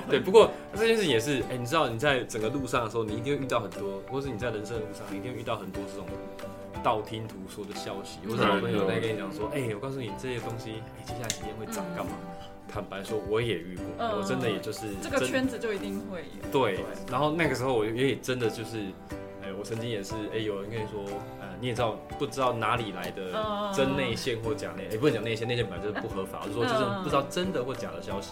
[0.08, 6.06] 对，不过这件事情也是，哎、你知道你在整个路上的时候，你一定会遇到很多，或是你在人生的路上，你一定会遇到很多这种
[6.82, 12.12] 道听途说的消息，或者好朋友在跟你讲说，哎、我告诉你这些东西，哎、接下来几天会涨干嘛？
[12.72, 16.78] 坦白说，我也遇过，嗯我真的也就是这个圈子就一定会有，对，
[17.10, 18.78] 然后那个时候我也真的就是，
[19.42, 21.02] 哎、我曾经也是，哎、有人跟你说，
[21.40, 28.30] 呃，你也知道，不知道哪里来的嗯真内线或假内，哎、不能讲内线，内线本来就是不合法，我是说就是嗯不知道真的或假的消息。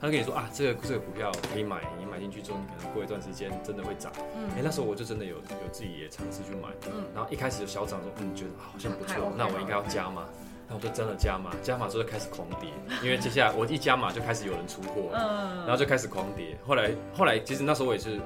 [0.00, 4.12] 他跟你说啊，这个这个股票可以买，你买进去之后，你可能过一段时间真的会涨。
[4.16, 10.24] 哎、嗯那时候我就真的有有自己也尝试去买，嗯然后一开始就小涨说，嗯，觉得啊好像不错那我应该要加码。
[10.68, 12.68] 那我就真的加码，加码之后就开始狂跌，
[13.00, 16.58] 因为接下来我一加码就开始有人出货，嗯，然后就开始狂跌。
[16.66, 18.18] 后来后来其实那时候我也是，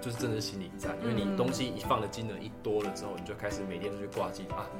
[0.00, 4.70] 就是真的是心理战，因为你嗯东西一放的金额一多了之后，你就开始每天都去挂机啊，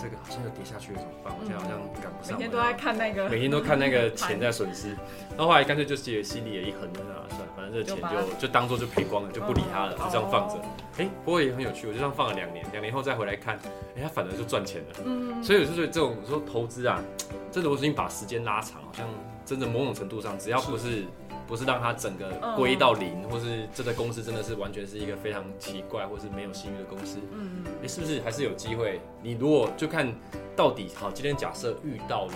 [0.00, 1.32] 这个好像又跌下去了怎么办？
[1.38, 2.36] 我现在好像赶不上。
[2.36, 4.90] 每天都在看那个，每天都看那个钱在损失，
[5.36, 10.54] 然后后来干脆就自己心里也一横，就啊算了，反正这个钱就就就当做就赔光了，就不理它了，哦就这样放着。
[10.98, 13.56] 哎，不过也很有趣，我就这样放了两年，两年后再回来看，
[13.96, 14.96] 哎，它反而就赚钱了。
[15.04, 17.02] 嗯，所以我就觉得这种说投资啊，
[17.50, 19.06] 真的我已经把时间拉长，好像
[19.44, 21.04] 真的某种程度上，只要不是
[21.46, 29.00] 不是让它整个归到零，或是这个公司真的是完全是一个非常奇怪或是没有信誉的公司，嗯哎、是不是还是有机会？
[29.22, 30.12] 你如果就看
[30.56, 32.32] 到底好，今天假设遇到了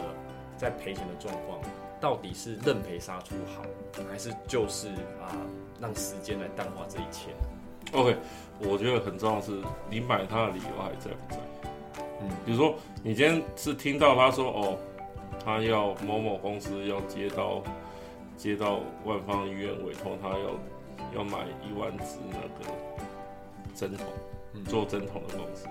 [0.56, 1.58] 在赔钱的状况，
[2.00, 3.62] 到底是认赔杀出好，
[4.10, 4.88] 还是就是
[5.20, 5.34] 啊
[5.80, 7.30] 让时间来淡化这一切
[7.92, 8.16] ？OK，
[8.60, 9.52] 我觉得很重要的是
[9.88, 11.40] 你买它的理由还在不在。
[12.22, 14.78] 嗯比如说你今天是听到他说哦，
[15.42, 17.62] 他要某某公司要接到
[18.40, 22.72] 接到万方医院委托他要要买一万支那个
[23.74, 24.06] 针筒，
[24.54, 24.64] 嗯。
[24.64, 25.68] 做针筒的公司，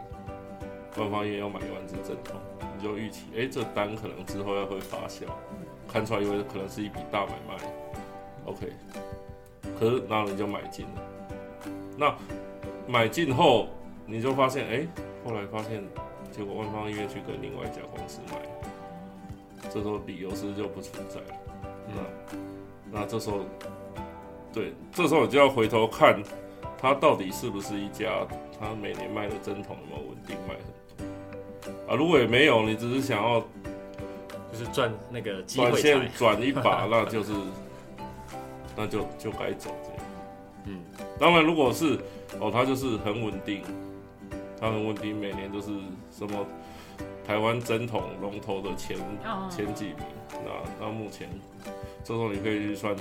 [0.95, 2.35] 万方医院要买一万支针筒，
[2.77, 5.23] 你就预期哎、这单可能之后要会发酵，
[5.91, 7.57] 看出来，因为可能是一笔大买卖
[8.45, 8.71] ，OK，
[9.79, 11.01] 可是然后你就买进了，
[11.97, 12.15] 那
[12.87, 13.67] 买进后
[14.05, 14.87] 你就发现，哎、
[15.25, 15.83] 后来发现，
[16.31, 18.37] 结果万方医院去跟另外一家公司买，
[19.71, 21.39] 这时候理由是不是就不存在了？
[21.91, 21.95] 那
[22.91, 23.41] 那这时候，
[24.53, 26.21] 对，这时候你就要回头看，
[26.77, 28.25] 它到底是不是一家，
[28.59, 31.95] 它每年卖的针筒有没有稳定卖很多啊？
[31.95, 33.39] 如果也没有，你只是想要
[34.51, 36.07] 就是赚那个机会短线财。
[36.17, 37.31] 转一把， 那就是
[38.75, 39.99] 那就就该走这样。
[40.65, 40.79] 嗯，
[41.19, 41.97] 当然，如果是
[42.39, 43.61] 哦，它就是很稳定，
[44.59, 45.67] 它很稳定，每年都是
[46.11, 46.45] 什么
[47.29, 49.97] 台湾针筒龙头的前嗯前几名。
[50.31, 51.29] 那那目前
[52.03, 52.95] 这时候你可以去算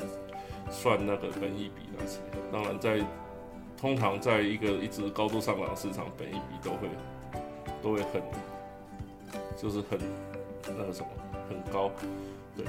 [0.70, 2.18] 算那个本益比那些。
[2.52, 3.00] 当然在
[3.74, 6.88] 通常在一个一直高度上涨的市场，本益比都会
[7.82, 8.22] 都会很
[9.56, 9.98] 就是很
[10.76, 11.08] 那个什么
[11.48, 11.90] 很高，
[12.54, 12.66] 对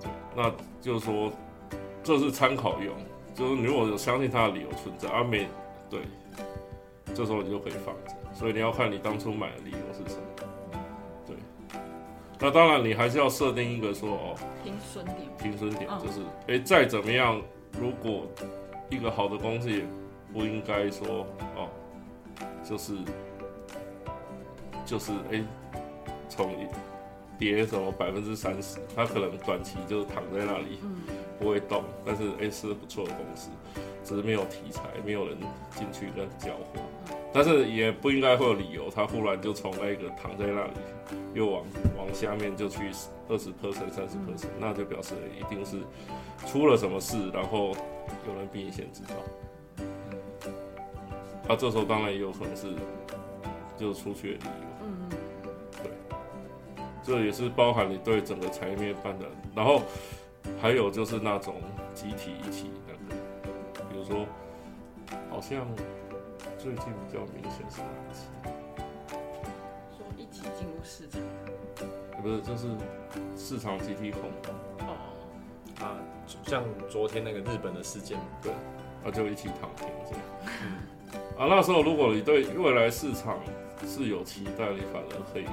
[0.00, 0.50] 对，那
[0.80, 1.30] 就是说
[2.02, 2.92] 这是参考用，
[3.36, 5.46] 就是你如果有相信它的理由存在，啊没
[5.88, 6.00] 对，
[7.14, 8.16] 这时候你就可以放着。
[8.34, 9.85] 所以你要看你当初买的理由
[12.46, 15.98] 那当然你还是要设定一个说哦，平损点，平损点嗯。
[16.00, 18.24] 就是，哎、再怎么样，如果
[18.88, 19.82] 一个好的公司也
[20.32, 21.68] 不应该说哦，
[22.62, 22.92] 就是
[24.84, 25.42] 就是哎，
[26.28, 26.54] 从、
[27.36, 31.02] 跌什么百分之三十，它可能短期就是躺在那里嗯，
[31.40, 33.50] 不会动，但是哎、是不错的公司，
[34.04, 35.36] 只是没有题材，没有人
[35.74, 37.15] 进去跟交货。
[37.36, 40.70] 但是也不应该会有理由，他忽然就从那个躺在那里，
[41.34, 41.62] 又往
[41.98, 42.90] 往下面就去
[43.28, 45.76] 二十 percent、三十 percent，那就表示一定是
[46.46, 47.76] 出了什么事，然后
[48.26, 49.84] 有人比你先知道。
[51.46, 52.68] 那、这时候当然也有可能是
[53.76, 55.10] 就出去的理由，嗯，
[57.02, 59.82] 这也是包含你对整个产业面判断，然后
[60.58, 61.56] 还有就是那种
[61.92, 63.20] 集体一起那个，
[63.90, 64.24] 比如说
[65.28, 65.66] 好像
[66.66, 68.26] 最近比较明显是哪一期？
[69.96, 71.20] 说一起进入市场，
[72.16, 72.66] 呃不是，就是
[73.36, 74.96] 市场集体恐慌，哦，
[75.80, 75.94] 啊，
[76.42, 78.50] 像昨天那个日本的事件，对
[79.04, 80.20] 那就一起躺平这样。
[81.38, 83.38] 啊，那时候如果你对未来市场
[83.86, 85.46] 是有期待，你反而可以，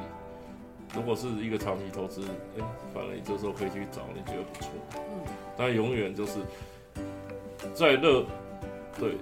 [0.95, 2.23] 如果是一个长期投资，
[2.57, 4.71] 哎、反而你这时候可以去找你觉得不错。
[4.95, 5.21] 嗯，
[5.55, 6.39] 但永远就是
[7.75, 8.25] 在乐，
[8.97, 9.15] 对，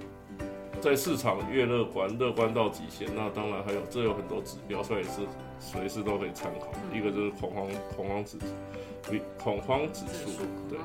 [0.82, 3.08] 在市场越乐观，乐观到极限。
[3.16, 5.22] 那当然还有，这有很多指标，所以是
[5.60, 6.68] 随时都可以参考。
[6.92, 10.78] 嗯一个就是恐慌恐慌指数，恐慌指数，对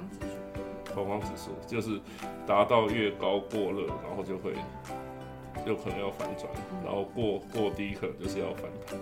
[0.95, 1.99] 恐，慌指数，就是
[2.47, 4.53] 达到越高过热，然后就会
[5.67, 6.49] 有可能要反转，
[6.85, 8.99] 然后过过低可能就是要反弹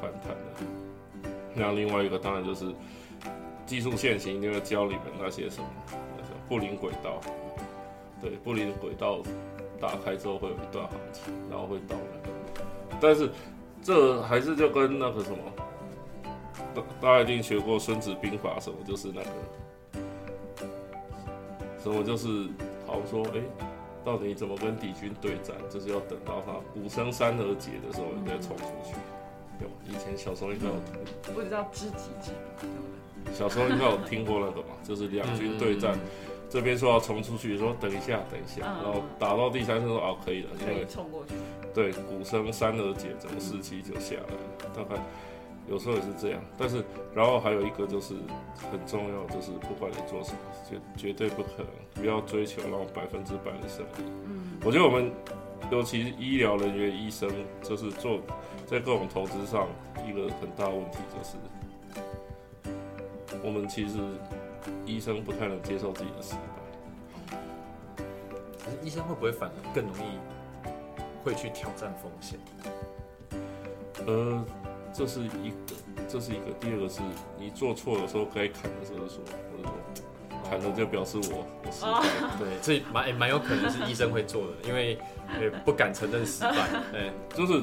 [0.00, 1.30] 反弹的。
[1.54, 2.72] 那另外一个当然就是
[3.66, 7.20] 技术线型，一定会教你们那些什么那叫布林轨道，
[8.22, 9.18] 对，布林轨道
[9.80, 12.02] 打开之后会有一段行情，然后会到来。
[13.00, 13.30] 但是
[13.82, 15.38] 这还是就跟那个什么，
[16.74, 19.28] 大大家一定学过《孙子兵法》，什么就是那个
[21.82, 22.46] 什么就是
[22.86, 23.40] 好像说，哎、
[24.04, 28.94] 到底怎么跟敌军对战，就是要等到他鼓声三而竭的时候，你再冲出去。
[29.60, 30.74] 有以前小时候应该有，
[31.34, 32.32] 不知道知己知？
[33.34, 35.98] 小时候应该有听过那个嘛，就是两军对战，
[36.50, 41.34] 这边说要冲出去，说等一下，等一下，嗯然后打到第三声说哦可以了，因可以为冲过去，
[41.72, 44.74] 对鼓声三而解，整个士气就下来了。
[44.74, 45.00] 大概
[45.68, 46.84] 有时候也是这样，但是
[47.14, 48.14] 然后还有一个就是
[48.72, 54.10] 很重要，就是不管你做什么，绝绝对不可能不要追求那种百分之百的胜利。
[54.26, 55.12] 嗯，我觉得我们
[55.70, 57.30] 尤其医疗人员、医生，
[57.62, 58.18] 就是做
[58.66, 59.68] 在各种投资上
[60.08, 61.36] 一个很大的问题，就是
[63.44, 63.98] 我们其实
[64.84, 67.36] 医生不太能接受自己的失败。
[68.64, 70.18] 可是医生会不会反而更容易
[71.24, 72.38] 会去挑战风险？
[74.06, 74.44] 呃，
[74.92, 75.74] 这是一个，
[76.08, 76.50] 这是一个。
[76.58, 77.00] 第二个是
[77.38, 79.72] 你做错的时候该砍的时候说，或者说
[80.48, 82.00] 砍了就表示我我失败。
[82.38, 84.98] 对，这蛮诶蛮有可能是医生会做的，因为
[85.40, 86.68] 也不敢承认失败。
[86.94, 87.62] 哎，就是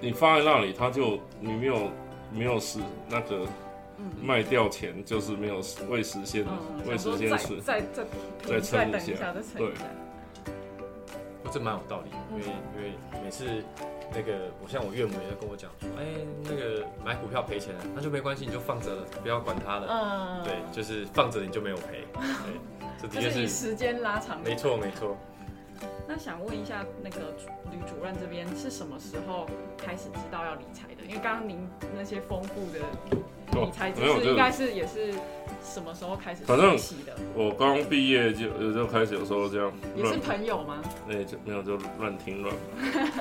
[0.00, 1.90] 你放在那里，他就你没有
[2.32, 3.48] 没有实那个嗯
[4.22, 7.60] 卖掉钱，就是没有未实现嗯，未实现损。
[7.60, 8.04] 再再
[8.42, 9.84] 再再撑一下等一下，再撑一下，
[11.42, 12.44] 不这蛮有道理的，因为
[12.76, 13.44] 因为每次
[14.12, 16.04] 那个我像我岳母也在跟我讲说，哎，
[16.42, 19.86] 那个买股票赔钱了，那就没关系，你就放着了，不要管它了。
[19.88, 22.04] 嗯，对，就是放着你就没有赔。
[22.14, 22.22] 对，
[23.00, 25.16] 这的确就是你是时间拉长，没错没错。
[26.08, 27.34] 那想问一下，那个
[27.70, 31.04] 吕主任这边是什么时候开始知道要理财的？
[31.04, 32.80] 因为刚刚您那些丰富的
[33.52, 35.12] 理财知识，应该是也是
[35.62, 37.12] 什么时候开始反正学习的？
[37.34, 40.80] 我刚毕业就就开始有时候这样也是，朋友吗？
[41.06, 42.54] 那就没有就乱听乱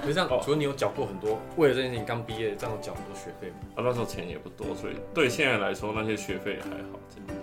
[0.06, 0.14] 就。
[0.14, 3.56] 这样哦，除了你有缴过很多，为了这件事情刚毕业，这样有缴很多学费吗？
[3.76, 7.00] 啊，那时候钱也不多，所以对现在来说那些学费还好。
[7.10, 7.42] 这样，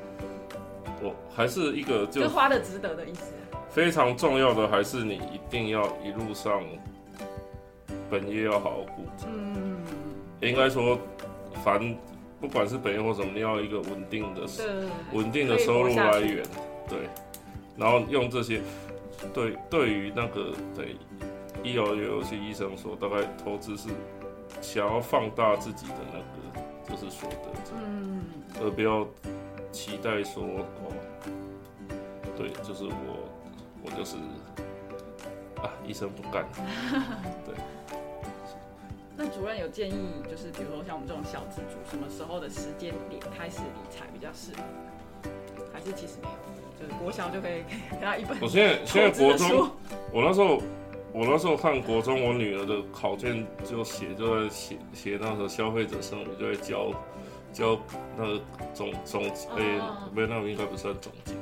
[1.03, 3.33] 我还是一个就就花的值得的意思。
[3.73, 6.63] 非常重要的，还是你一定要一路上
[8.11, 9.27] 本业要好好顾着。
[9.27, 9.79] 嗯，
[10.43, 10.99] 应该说，
[11.65, 11.97] 凡
[12.39, 16.45] 不管是本业或什么，你要一个稳定的对，稳定的收入来源，
[16.87, 16.99] 对，
[17.77, 18.61] 然后用这些，
[19.33, 20.97] 对，对于那个对
[21.63, 23.89] 医疗业有些医生说，大概投资是
[24.61, 26.25] 想要放大自己的那个
[26.91, 28.23] 就是所得，嗯，
[28.63, 29.07] 而不要
[29.71, 30.93] 期待说哦，
[32.37, 33.32] 对，就是我
[33.83, 34.17] 我就是
[35.61, 36.47] 啊，医生不干，
[37.45, 37.55] 对
[39.17, 39.95] 那主任有建议，
[40.31, 44.63] 就是比如说像我们这种小资主，什么时候的时间点开始理财比较适合？
[45.73, 46.35] 还是其实没有，
[46.81, 49.71] 就是国小就可以给他一本我现在现在国中，
[50.13, 50.61] 我那时候，
[51.13, 56.91] 我那时候看国中，我女儿的考卷就写就在写写那时候消费者剩余，就在教
[57.53, 57.79] 教
[58.17, 58.41] 那个
[58.75, 61.37] 总总诶，哦没、那个应该不算总金，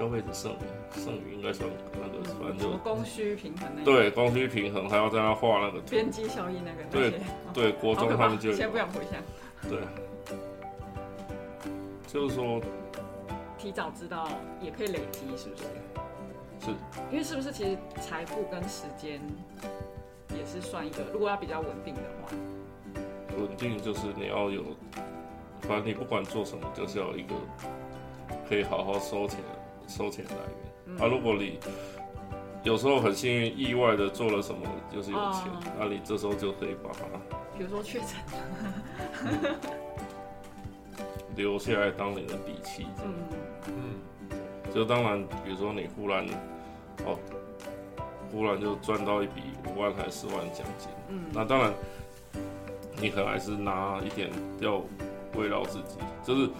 [0.00, 0.56] 消费者剩余
[0.98, 5.90] 剩余应该算那个，反正就供需平衡那一对供需平衡，还要在那画那个图。
[5.90, 9.22] 边际效益那个对那些，对，国中他们就有现在不想回想，
[9.68, 9.78] 对，
[12.06, 12.62] 就是说
[13.58, 14.26] 提早知道
[14.62, 15.64] 也可以累积，是不是？
[16.60, 16.70] 是
[17.10, 19.20] 因为是不是其实财富跟时间
[20.30, 22.32] 也是算一个，如果要比较稳定的话，
[23.36, 24.64] 稳定，就是你要有，
[25.60, 27.34] 反正你不管做什么，就是要有一个
[28.48, 29.38] 可以好好收钱
[29.90, 30.72] 收钱来源。
[30.86, 30.96] 嗯。
[30.98, 31.58] 啊，如果你
[32.62, 34.60] 有时候很幸运，意外的做了什么，
[34.92, 37.04] 就是有钱，哦那、你这时候就可以把它
[37.58, 38.08] 比如说确诊，
[41.36, 42.86] 留下来当你的底气。
[43.04, 43.14] 嗯，
[43.68, 44.32] 嗯，
[44.74, 46.26] 就当然，比如说你忽然
[47.06, 47.18] 哦，
[48.30, 51.24] 忽然就赚到一笔五万还是十万奖金，嗯。
[51.32, 51.72] 那当然
[53.00, 54.82] 你可能还是拿一点要
[55.34, 56.50] 慰劳自己，就是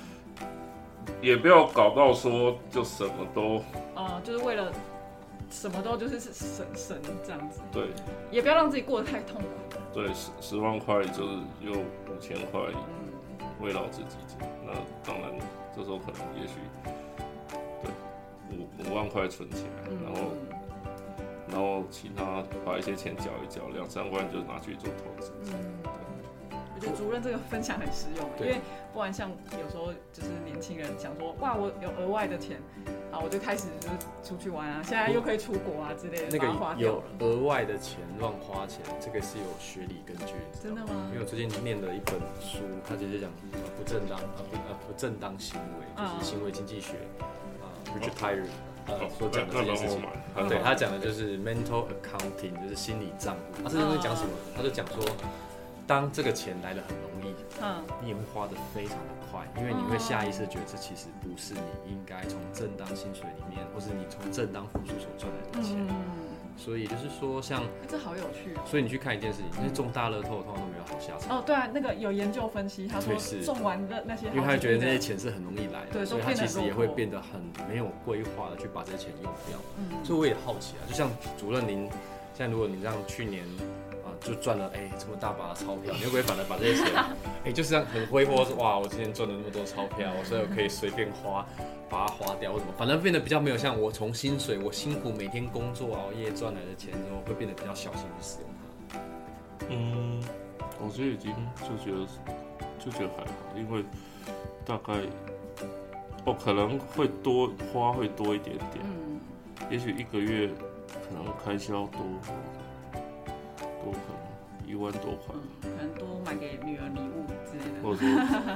[1.20, 3.62] 也不要搞到说就什么都
[3.94, 4.72] 呃，就是为了
[5.50, 7.88] 什么都就是省省这样子，对。
[8.30, 9.78] 也不要让自己过得太痛苦。
[9.92, 12.60] 对，十十万块就是有五千块
[13.40, 14.16] 嗯，慰劳自己
[14.64, 14.72] 那
[15.04, 15.32] 当然
[15.74, 16.54] 这时候可能也许
[17.82, 17.90] 对
[18.56, 19.98] 五五万块存起来，嗯。
[20.04, 20.30] 然后
[21.50, 25.32] 然后其他把一些钱缴一缴，两三万就拿去做投资。
[25.46, 25.52] 嗯，
[26.80, 28.58] 我觉得主任这个分享很实用，因为
[28.94, 32.56] 不然像有时候就是年轻人想说，哇，我有额外的钱
[33.12, 37.02] 啊，我就开始就是出去玩啊，现在又可以出国啊之类的，那个有掉了。
[37.20, 46.92] 额外的钱乱花钱，这个是有学理根据，真的吗因为我最近念了一本书，他直接讲呃不正当啊不呃不正当行为，嗯就是行为经济学
[47.60, 48.48] 啊，Richard Tyler
[48.86, 50.00] 呃所讲的这件事情。
[50.48, 53.62] 对他讲的就是 mental accounting，就是心理账户。
[53.62, 54.30] 他这边讲什么？
[54.56, 55.04] 他就讲说，
[55.86, 65.76] 当这个钱来的很容易，嗯，你也会花的非常的快，因为你会下意识觉得这其实不是你应该从正当薪水里面，或是你从正当付出所赚来的钱。
[65.88, 65.94] 嗯，
[66.56, 68.62] 所以就是说，像欸这好有趣哦。
[68.66, 79.58] 所以你去看一件事情，因为中大乐透通常都没有好下场，哦，对啊，那个有研究分析，他说是中完的那些因为他觉得那些钱是很容易来的，对所以他其实也会变得很没有规划的去把这些钱用掉。
[79.78, 81.88] 嗯，所以我也好奇啊，就像主任您，
[82.34, 83.44] 现在如果你让去年
[83.89, 83.89] 啊
[84.20, 86.92] 就赚了哎、这么大把的钞票，你会不会反而把这些钱
[87.44, 91.46] 哎、就是这样很挥霍说哇我今天赚了那么多钞票，所以我可以随便花，
[91.88, 98.48] 把它花掉或什么，反正变得比较没有像我从薪水我辛苦每天工作熬夜赚来的钱之后，会变得比较小心去使用
[98.90, 98.98] 它。
[99.68, 100.22] 嗯，
[100.78, 102.06] 我觉得已经就觉得
[102.78, 103.82] 就觉得还好，因为
[104.66, 104.94] 大概
[106.26, 109.18] 哦可能会多花会多一点点，嗯，
[109.70, 110.48] 也许一个月
[110.92, 112.00] 可能开销多
[113.82, 117.82] 多可能一万多块，嗯，可能多买给女儿礼物之类的。
[117.82, 118.06] 或者说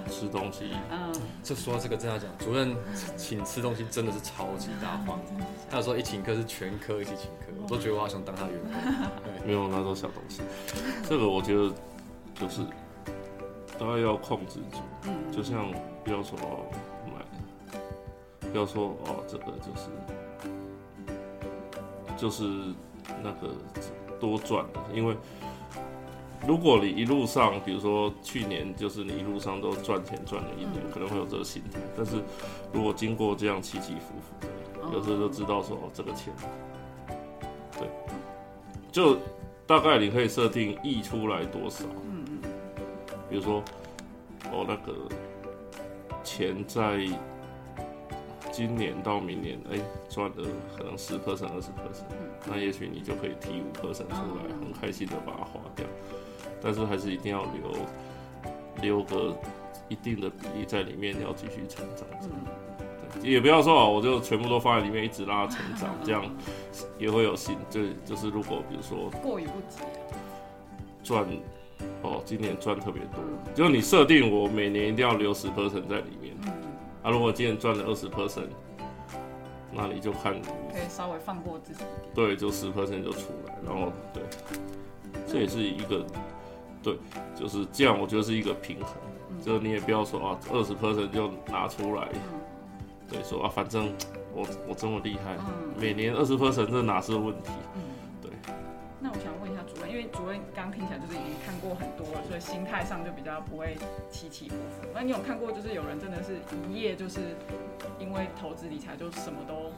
[0.09, 1.12] 吃东西， 嗯，
[1.43, 2.77] 就说到这个真的要讲，主任
[3.16, 5.18] 请吃东西真的是超级大方，
[5.70, 8.70] 他有时候一请客是全科一起请客，我都觉得我好想当他员工。
[9.25, 9.47] 对。
[9.47, 10.43] 没有那种小东西，
[11.09, 11.72] 这个我觉得
[12.35, 12.62] 就是
[13.79, 15.72] 大家要控制住，嗯，就像
[16.05, 16.64] 不要说哦
[17.07, 19.89] 买，不要说哦这个就是
[22.16, 22.45] 就是
[23.22, 23.49] 那个
[24.25, 25.16] 多赚的，因为
[26.47, 32.16] 如果你一路上，比如说去年就是你一路上都赚钱赚了一年，嗯可能会有这个心态，但是
[32.72, 36.33] 如果经过这样起起伏伏，有时候就知道说哦这个钱
[37.79, 37.89] 对。
[38.93, 39.16] 就
[39.66, 42.39] 大概你可以设定溢出来多少，嗯嗯。
[43.29, 43.62] 比如说
[44.53, 44.93] 哦那个
[46.22, 46.99] 钱在
[48.55, 49.77] 今年到明年，哎、
[50.09, 50.47] 赚了
[50.79, 52.07] 可能十 percent 二十 percent，
[52.47, 55.85] 那也许你就可以提五 percent 出来，嗯很开心的把它花掉，
[56.63, 57.75] 但是还是一定要留
[58.81, 59.37] 留个
[59.89, 62.07] 一定的比例在里面，要继续成长。
[62.21, 66.25] 这样嗯，对也不要说啊，我就全部都放在里面，一直让它成长，这样
[66.97, 67.57] 也会有心。
[67.69, 69.91] 就就是如果比如说过于不及啊。
[71.03, 71.27] 赚
[72.03, 73.21] 哦，今年赚特别多，
[73.53, 76.33] 就是你设定我每年一定要留十 percent 在里面。
[77.05, 78.49] 嗯，啊，如果今天赚了二十 percent，
[79.71, 80.33] 那你就看
[80.73, 82.15] 可以稍微放过自己一点。
[82.15, 84.23] 对，就十 percent 就出来，然后对，
[85.27, 86.05] 这也是一个
[86.83, 86.99] 对，
[87.35, 88.89] 就是这样，我觉得是一个平衡。
[89.45, 92.41] 就是你也不要说啊，二十 percent 就拿出来，嗯
[93.11, 93.93] 对，说啊，反正
[94.33, 97.51] 我我这么厉害，嗯每年二十 percent 这哪是问题？
[97.75, 97.83] 嗯，
[98.23, 98.31] 对。
[99.01, 99.54] 那我想问
[99.95, 103.76] 因为主任刚听起来就是已经看过很多了，所以心态上就比较不会
[104.11, 104.88] 起起伏伏。
[104.92, 106.36] 那你有看过就是有人真的是
[106.68, 107.20] 一夜就是
[108.01, 109.70] 因为投资理财就什么都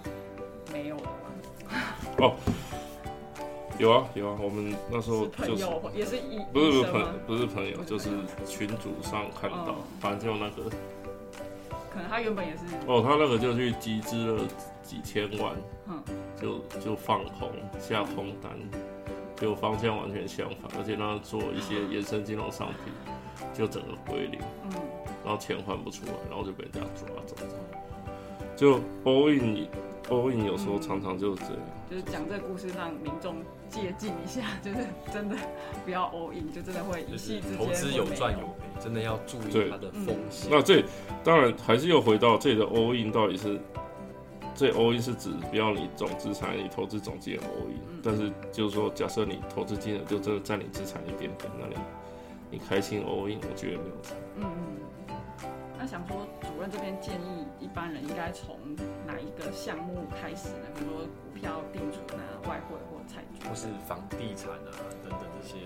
[0.72, 1.02] 没有了
[2.18, 2.32] 吗？
[3.78, 7.18] 有啊有啊，我们那时候是朋就是友也是一不是不是朋？
[7.26, 8.08] 不是朋友，就是
[8.46, 10.70] 群主上看到嗯，反正就那个
[11.92, 14.44] 可能他原本也是哦，他那个就去集资了
[14.82, 15.54] 几千万，
[15.88, 16.02] 嗯
[16.40, 18.52] 就就放空下空单，
[19.36, 22.92] 结果方向完全相反，而且让他做一些衍生金融商品，
[23.52, 24.72] 就整个归零，嗯
[25.24, 27.36] 然后钱还不出来，然后就被人家抓走，
[28.56, 29.68] 就 all in
[30.08, 33.36] all in 有时候常常就是这样，就是讲这个故事让民众
[33.68, 34.78] 借鉴一下，就是
[35.12, 35.36] 真的
[35.84, 40.48] 不要 all in，就真的会一就是夕之间投资有赚有赔，真的要注意它的风险。
[40.50, 40.82] 那这
[41.22, 43.60] 当然还是又回到这里的 all in 到底是。
[44.56, 51.74] 这 all in 是指不要你总资产，你投资总金额 all in，、嗯但是就是说，假设你投资金额就真的占你资产一点点，那你
[52.52, 54.14] 你开心 all in，我觉得没有差。
[54.36, 54.76] 嗯嗯。
[55.78, 58.56] 那想说，主任这边建议一般人应该从
[59.06, 60.66] 哪一个项目开始呢？
[60.74, 63.54] 比如说股票、定存啊、外汇或债券或。
[63.54, 65.56] 是房地产啊等等这些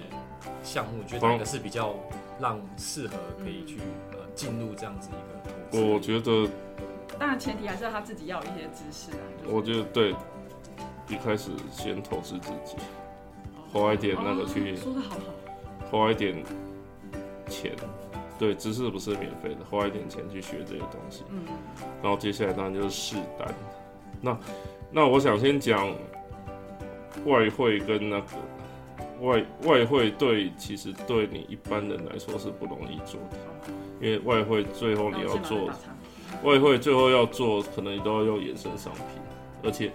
[0.65, 1.95] 项目，觉得哪个是比较
[2.41, 3.79] 让适合可以去
[4.13, 5.85] 呃进入这样子一个投资？
[5.85, 6.51] 我觉得，
[7.19, 9.23] 当然前提还是要他自己要有一些知识啊。
[9.43, 10.15] 就是我觉得对，
[11.09, 12.77] 一开始先投资自己，
[13.73, 15.21] 花一点那个去哦说的好好。
[15.91, 16.37] 花一点
[17.49, 17.75] 钱，
[18.39, 21.43] 对，知识不是免费的，花一点钱去学这些东西，嗯
[22.03, 23.53] 然后接下来当然就是试单。
[24.21, 24.39] 那
[24.91, 25.93] 那我想先讲
[27.25, 28.27] 外汇跟那个
[29.21, 33.37] 外外汇对，其实对你一般人来说是不容易做的，
[34.01, 35.69] 因为外汇最后你要做
[36.43, 39.05] 外汇最后要做，可能你都要用衍生商品，
[39.63, 39.93] 而且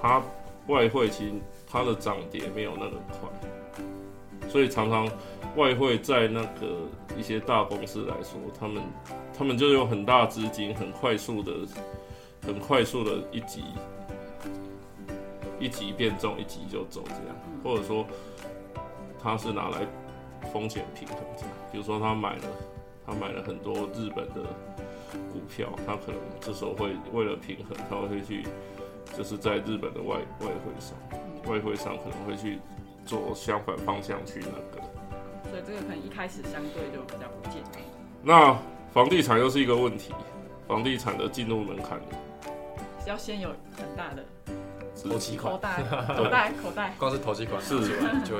[0.00, 0.22] 它
[0.68, 1.32] 外汇其实
[1.68, 5.08] 它的涨跌没有那么快，所以常常
[5.56, 8.82] 外汇在那个一些大公司来说，他们
[9.36, 11.52] 他们就用很大资金，很快速的、
[12.46, 13.64] 很快速的一级
[15.58, 18.06] 一级变重，一级就走这样，或者说
[19.20, 19.78] 他是拿来
[20.52, 22.42] 风险平衡这样，比如说他买了
[23.04, 24.48] 他买了很多日本的。
[25.32, 28.44] 股票，他可能这时候会为了平衡，他会去
[29.16, 30.96] 就是在日本的外外汇上，
[31.52, 32.58] 外汇上可能会去
[33.04, 34.82] 做相反方向去那个。
[35.50, 37.84] 所以这个可能一开始相对就比较不建议。
[38.22, 38.56] 那
[38.92, 40.14] 房地产又是一个问题，
[40.66, 42.00] 房地产的进入门槛
[43.06, 44.24] 要先有很大的
[45.02, 45.82] 投期款口，袋、
[46.16, 46.94] 口袋、口袋。
[46.98, 47.74] 光是投期款是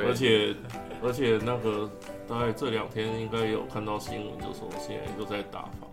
[0.06, 0.54] 而且
[1.02, 1.90] 而且那个
[2.28, 5.91] 大概这两天应该有看到新闻，就说现在又在打房。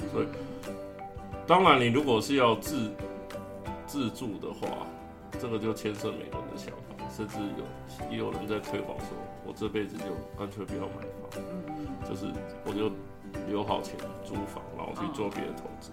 [0.00, 0.26] 嗯，对
[1.46, 2.90] 当然，你如果是要自
[3.86, 4.86] 自住的话，
[5.40, 9.08] 这个就牵涉每个人的想法，甚至有也有人在推广说，
[9.46, 10.04] 我这辈子就
[10.38, 11.42] 干脆不要买房，
[11.78, 12.26] 嗯就是
[12.64, 12.90] 我就
[13.48, 13.94] 留好钱
[14.24, 15.90] 租房，然后去做别的投资。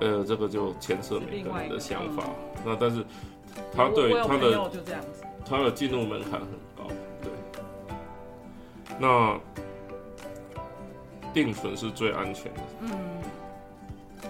[0.00, 2.24] 呃，这个就牵涉每个人的想法。
[2.64, 3.02] 那但是
[3.74, 5.24] 他对他的朋友就这样子。
[5.48, 7.30] 它的进入门槛很高，对。
[8.98, 9.38] 那
[11.36, 12.90] 定存是最安全的嗯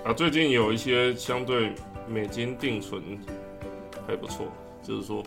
[0.04, 0.12] 啊。
[0.12, 1.70] 最近有一些相对
[2.08, 3.00] 美金定存
[4.08, 4.46] 还不错，
[4.82, 5.22] 就是说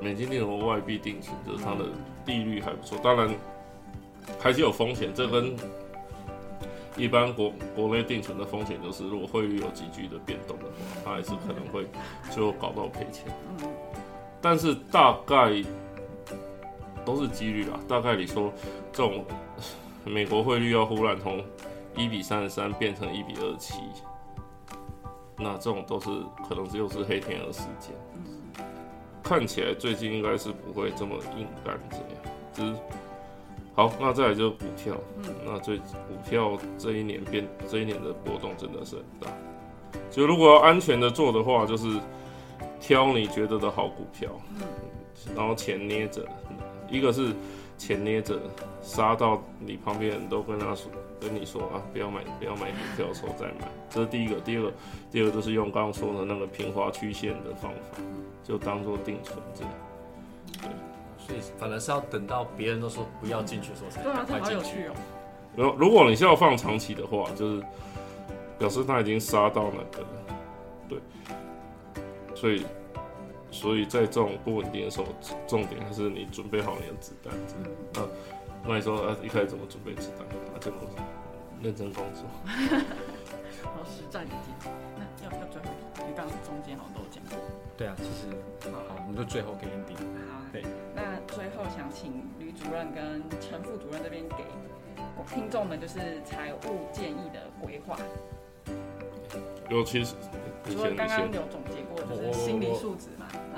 [0.00, 1.84] 美金定存或外币定存，就是它的
[2.24, 2.98] 利率还不错。
[3.04, 3.28] 当然
[4.40, 5.54] 还是有风险，这跟
[6.96, 10.72] 一般国国内定存的风险就是，如果汇率有急剧的变动的话，
[11.04, 11.86] 它还是可能会
[12.30, 13.26] 最后搞到赔钱。
[13.60, 13.68] 嗯
[14.44, 15.62] 但是大概
[17.04, 17.78] 都是几率啦。
[17.86, 18.52] 大概你说
[18.92, 19.24] 这种
[20.04, 21.44] 美国汇率要忽然从
[21.96, 23.74] 一比三十三变成一比二七，
[25.38, 26.08] 那这种都是
[26.48, 27.92] 可能又是黑天鹅事件。
[29.22, 32.06] 看起来最近应该是不会这么硬干这样，
[32.52, 32.74] 只是
[33.74, 34.94] 好，那再来就是股票，
[35.46, 35.84] 那最股
[36.28, 39.28] 票这一年变这一年的波动真的是很大。
[40.10, 41.98] 就如果要安全的做的话，就是
[42.80, 44.28] 挑你觉得的好股票，
[45.34, 46.26] 然后钱捏着，
[46.90, 47.32] 一个是
[47.82, 48.38] 钱捏着，
[48.80, 50.88] 杀到你旁边人都跟他说
[51.20, 54.36] 跟你说啊，不要买不要买股票的时候再买，这是第一个。
[54.40, 54.72] 第二个，
[55.10, 57.98] 第二个就是用刚刚说的那个平滑曲线的方法，
[58.44, 59.72] 就当做定存这样。
[60.60, 60.70] 对
[61.18, 64.64] 所以反而是要等到别人都说不要进去的时候才对啊，这赶快进去。
[64.64, 64.94] 好有趣哦。
[65.56, 67.62] 然后如果你是要放长期的话，就是
[68.58, 70.08] 表示他已经杀到那个了，
[70.88, 70.98] 对，
[72.34, 72.64] 所以
[73.52, 75.06] 所以在这种不稳定的时候，
[75.46, 77.32] 重点还是你准备好你的子弹。
[77.92, 78.02] 那
[78.66, 80.26] 那你说啊，一开始怎么准备子弹？
[80.26, 80.80] 啊，结果
[81.60, 82.24] 认真工作。
[83.62, 84.40] 好实战一点。
[84.96, 87.38] 那要要最后一题，因为刚刚中间好像都有讲过。
[87.76, 88.34] 对啊，其实
[88.72, 90.00] 好，我们就最后给 ending。
[90.32, 90.64] 好，对。
[90.94, 94.44] 那最后想请吕主任跟陈副主任这边给
[95.28, 97.96] 听众们就是财务建议的规划。
[99.70, 100.16] 尤其是
[100.68, 103.08] 以除了刚刚有总结过，就是心理素质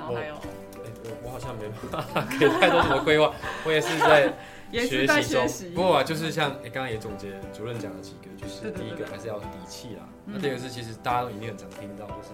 [0.05, 3.33] 后还有哎、我我好像没办法给太多什么规划，
[3.65, 4.31] 我也是在
[4.85, 5.73] 学习中。
[5.73, 10.03] 不过啊，就是像哎，刚刚也总结主任讲了几个，就是第一个还是要底气啦。
[10.27, 12.29] 嗯那第二个是其实大家都一定很常听到，就是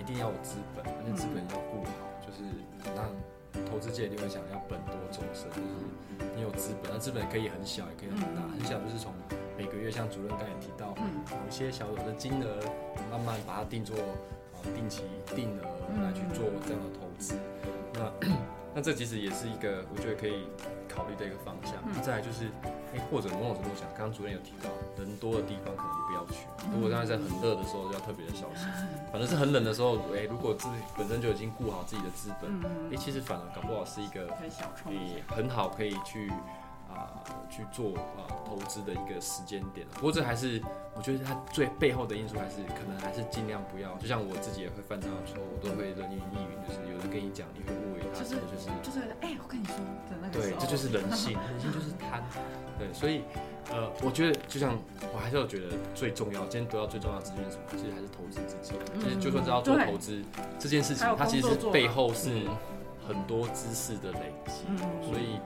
[0.00, 1.90] 一定要有资本，而且资本要顾好，
[2.22, 2.42] 就是
[2.94, 3.06] 让
[3.70, 8.42] 投资界一定会想要本多终身，就是你有资本，那资本可以很小，也可以很大。
[8.42, 9.12] 嗯很小就是从
[9.58, 12.58] 每个月，像主任刚才也提到，嗯有一些小额的金额，
[13.10, 15.02] 慢慢把它定做呃定期
[15.34, 17.34] 定额嗯来去做这样的投资。
[17.94, 18.28] 那
[18.74, 20.48] 那这其实也是一个我觉得可以
[20.88, 21.74] 考虑的一个方向。
[21.86, 22.46] 嗯再来就是，
[22.92, 26.46] 哎、或者某种程度讲，刚刚主任有提到，人多的地方可能不要去。
[26.66, 28.66] 嗯如果大家在很热的时候，就要特别的小心。
[29.12, 35.36] 反正是很冷的时候，哎、如果自己本身就已经顾好自己的资本，哎、嗯，其实反而搞不好是一个可以小创一也下。
[35.36, 36.32] 很好可以去
[36.88, 39.86] 啊、去做啊、投资的一个时间点。
[39.94, 40.60] 不过这还是
[40.94, 49.76] 我觉得它最背后的因素还是可能还是尽量不要，就像我自己也会犯这样的错，我都会人云亦云，就是有人跟你讲，你会误以为他就是就是就是哎、我跟你说
[50.10, 52.22] 的那个对这就是人性，人性就是贪。
[52.76, 53.22] 对，所以
[53.70, 54.76] 呃，我觉得就像
[55.12, 57.62] 我还是有觉得最重要，今天得到最重要的资讯是什么？
[57.70, 58.74] 其实还是投资自己。
[59.00, 60.22] 其实就算是要做投资
[60.58, 62.56] 这件事情，它其实背后是嗯
[63.06, 64.64] 很多知识的累积。
[64.68, 65.38] 嗯，所以，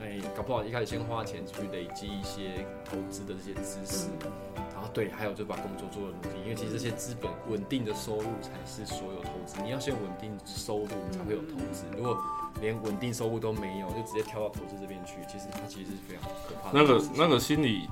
[0.00, 4.08] 哎、搞不好一开始先花钱去累积一些投资的这些知识，
[4.74, 9.62] 然后对，还有就把工作做的努力，因为其实这些资本稳定的收入才是所有投资。
[9.62, 11.84] 你要先稳定收入，你才会有投资。
[11.96, 12.16] 如果
[12.60, 16.86] 连稳定收入都没有，就直接跳到投资这边去，其实它其实是非常可怕的那。
[16.86, 17.88] 个那个心理，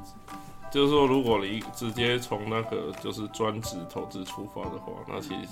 [0.70, 5.48] 就是说，如果你直接从那个就是专职投资出发的话，那其实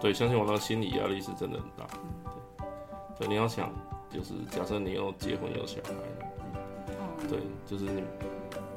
[0.00, 1.86] 对，相信我，那个心理压力是真的很大。
[3.18, 3.70] 对，对，你要想，
[4.14, 5.90] 就是假设你要结婚有小孩，
[6.98, 8.02] 哦对，就是你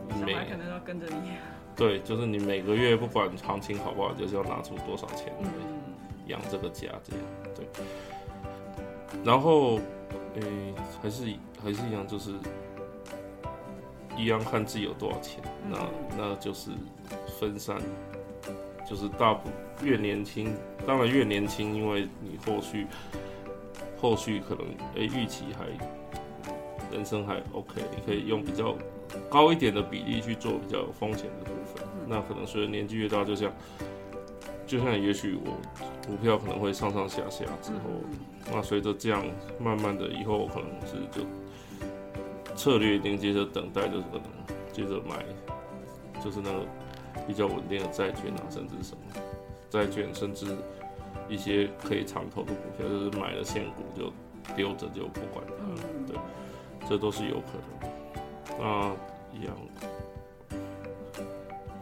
[0.10, 1.32] 你每小孩可能要跟着你。
[1.76, 5.94] 对，就是你每个月不管行情好不好，就是要拿出多少钱来嗯，
[6.26, 7.68] 养这个家，这样对。
[9.24, 9.76] 然后，
[10.36, 11.24] 诶、还是
[11.64, 12.32] 还是一样，就是
[14.18, 16.72] 一样看自己有多少钱，嗯那那就是
[17.40, 17.78] 分散，
[18.90, 19.50] 就是大部
[19.84, 20.56] 越年轻，
[20.88, 22.88] 当然越年轻，因为你后续
[23.98, 25.66] 后续可能诶、预期还
[26.96, 28.76] 人生还 OK，你可以用比较
[29.30, 31.86] 高一点的比例去做比较有风险的部分。
[32.08, 33.52] 那可能随着年纪越大，就像
[34.66, 35.52] 就像也许我
[36.08, 37.80] 股票可能会上上下下之后，
[38.52, 39.26] 那随着这样
[39.60, 41.26] 慢慢的以后可能是就
[42.56, 44.24] 策略一定接着等待，就是可能
[44.72, 45.26] 接着买，
[46.24, 46.60] 就是那个
[47.28, 49.22] 比较稳定的债券啊，甚至什么
[49.70, 50.46] 债券，甚至
[51.30, 54.12] 一些可以长投的股票，就是买了现股就
[54.56, 56.18] 丢着就不管它对，
[56.88, 57.90] 这都是有可能。
[58.60, 58.92] 那
[59.38, 59.56] 一样，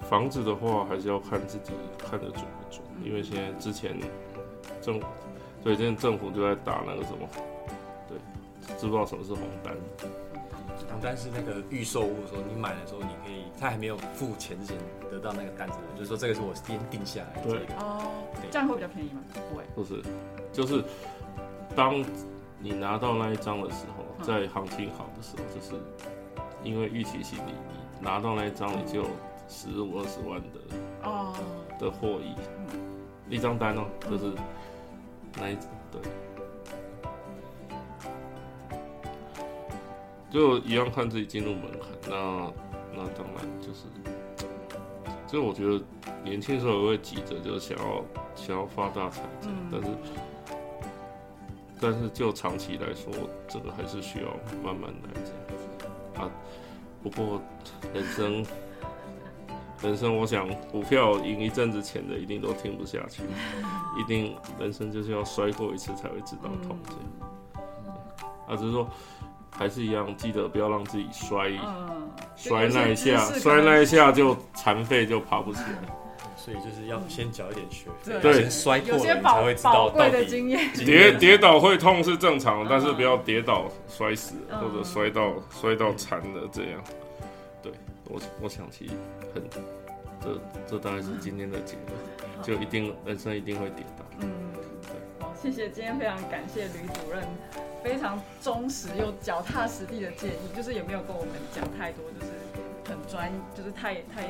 [0.09, 3.97] 房子的话还是要看自己看得准不准，因为现在之前
[4.81, 4.99] 政
[5.63, 7.27] 对，现在政府就在打那个什么，
[8.07, 8.17] 对，
[8.77, 9.75] 知不知道什么是红单？
[10.89, 14.77] 红单是那个预售物的时候，你买的时候，你可以，他还没有付钱之前
[15.09, 17.59] 得到那个单子，就是说这个是我先定下来的对。
[17.77, 18.01] 哦
[18.41, 19.21] 对，这样会比较便宜吗？
[19.33, 19.63] 不会。
[19.75, 20.01] 不是，
[20.51, 20.83] 就是
[21.75, 22.03] 当
[22.59, 25.73] 你拿到那一张的时候，嗯在行情好的时候，就是
[26.63, 27.51] 因为预期心理，
[27.99, 29.07] 你拿到那一张你就有
[29.47, 30.59] 十五二十万的
[31.03, 31.35] 哦，
[31.79, 32.33] 的获益，
[33.29, 34.33] 一张单哦，就是
[35.37, 35.55] 那一
[35.91, 36.01] 对，
[40.35, 41.89] 就一样看自己进入门槛。
[42.09, 42.51] 那
[42.93, 43.85] 那当然就是，
[45.25, 45.81] 就我觉得
[46.25, 48.03] 年轻时候也会急着，就是想要
[48.35, 49.87] 想要发大财这样，嗯但是
[51.79, 53.11] 但是就长期来说，
[53.47, 54.27] 这个还是需要
[54.61, 56.29] 慢慢来这样子啊。
[57.01, 57.41] 不过
[57.93, 58.45] 人生
[59.81, 63.23] 人生，我想股票赢一阵子钱的一定都听不下去，
[63.99, 67.01] 一定人生就是要摔过一次才会知道痛这样。
[68.47, 68.87] 啊，只是说
[69.57, 75.77] 还是一样，记得不要让自己摔嗯，摔那一下，摔那一下就残废，就爬不起来。
[76.37, 86.83] 所以就是要先缴一点学费，对先摔破了，才会知道到底经验，跌跌倒会痛是正常但是不要跌倒摔死了，嗯或者摔到摔到残了这样。
[87.63, 87.71] 对
[88.07, 88.91] 我我想起
[89.33, 89.41] 很，
[90.21, 94.27] 这这大概是今天的结论，就一定人生一定会跌倒。
[95.45, 97.21] 谢谢，今天非常感谢吕主任
[97.83, 102.31] 非常忠实又脚踏实地的建议，就是也没有跟我们讲太多，就是
[102.89, 104.23] 很专，就是太太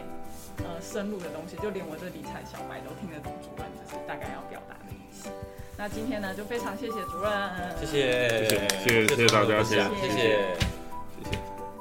[0.57, 5.29] 呃深入的东西，就连我这理财小白都听得懂主任就是大概要表达的意思。
[5.77, 7.31] 那今天呢，就非常谢谢主任，
[7.79, 10.57] 谢谢，谢谢谢谢谢谢大家谢谢谢谢谢谢。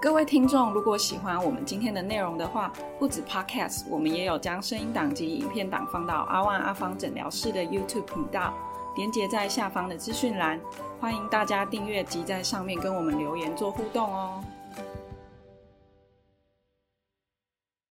[0.00, 8.54] 各位听众，如果喜欢我们今天的内容的话，不止 Podcast，我们也有将声音档及影片档放到阿万阿芳诊疗室的 YouTube 频道，
[8.96, 10.60] 连接在下方的资讯栏，
[11.00, 14.42] 欢迎大家订阅及在上面跟我们留言做互动哦。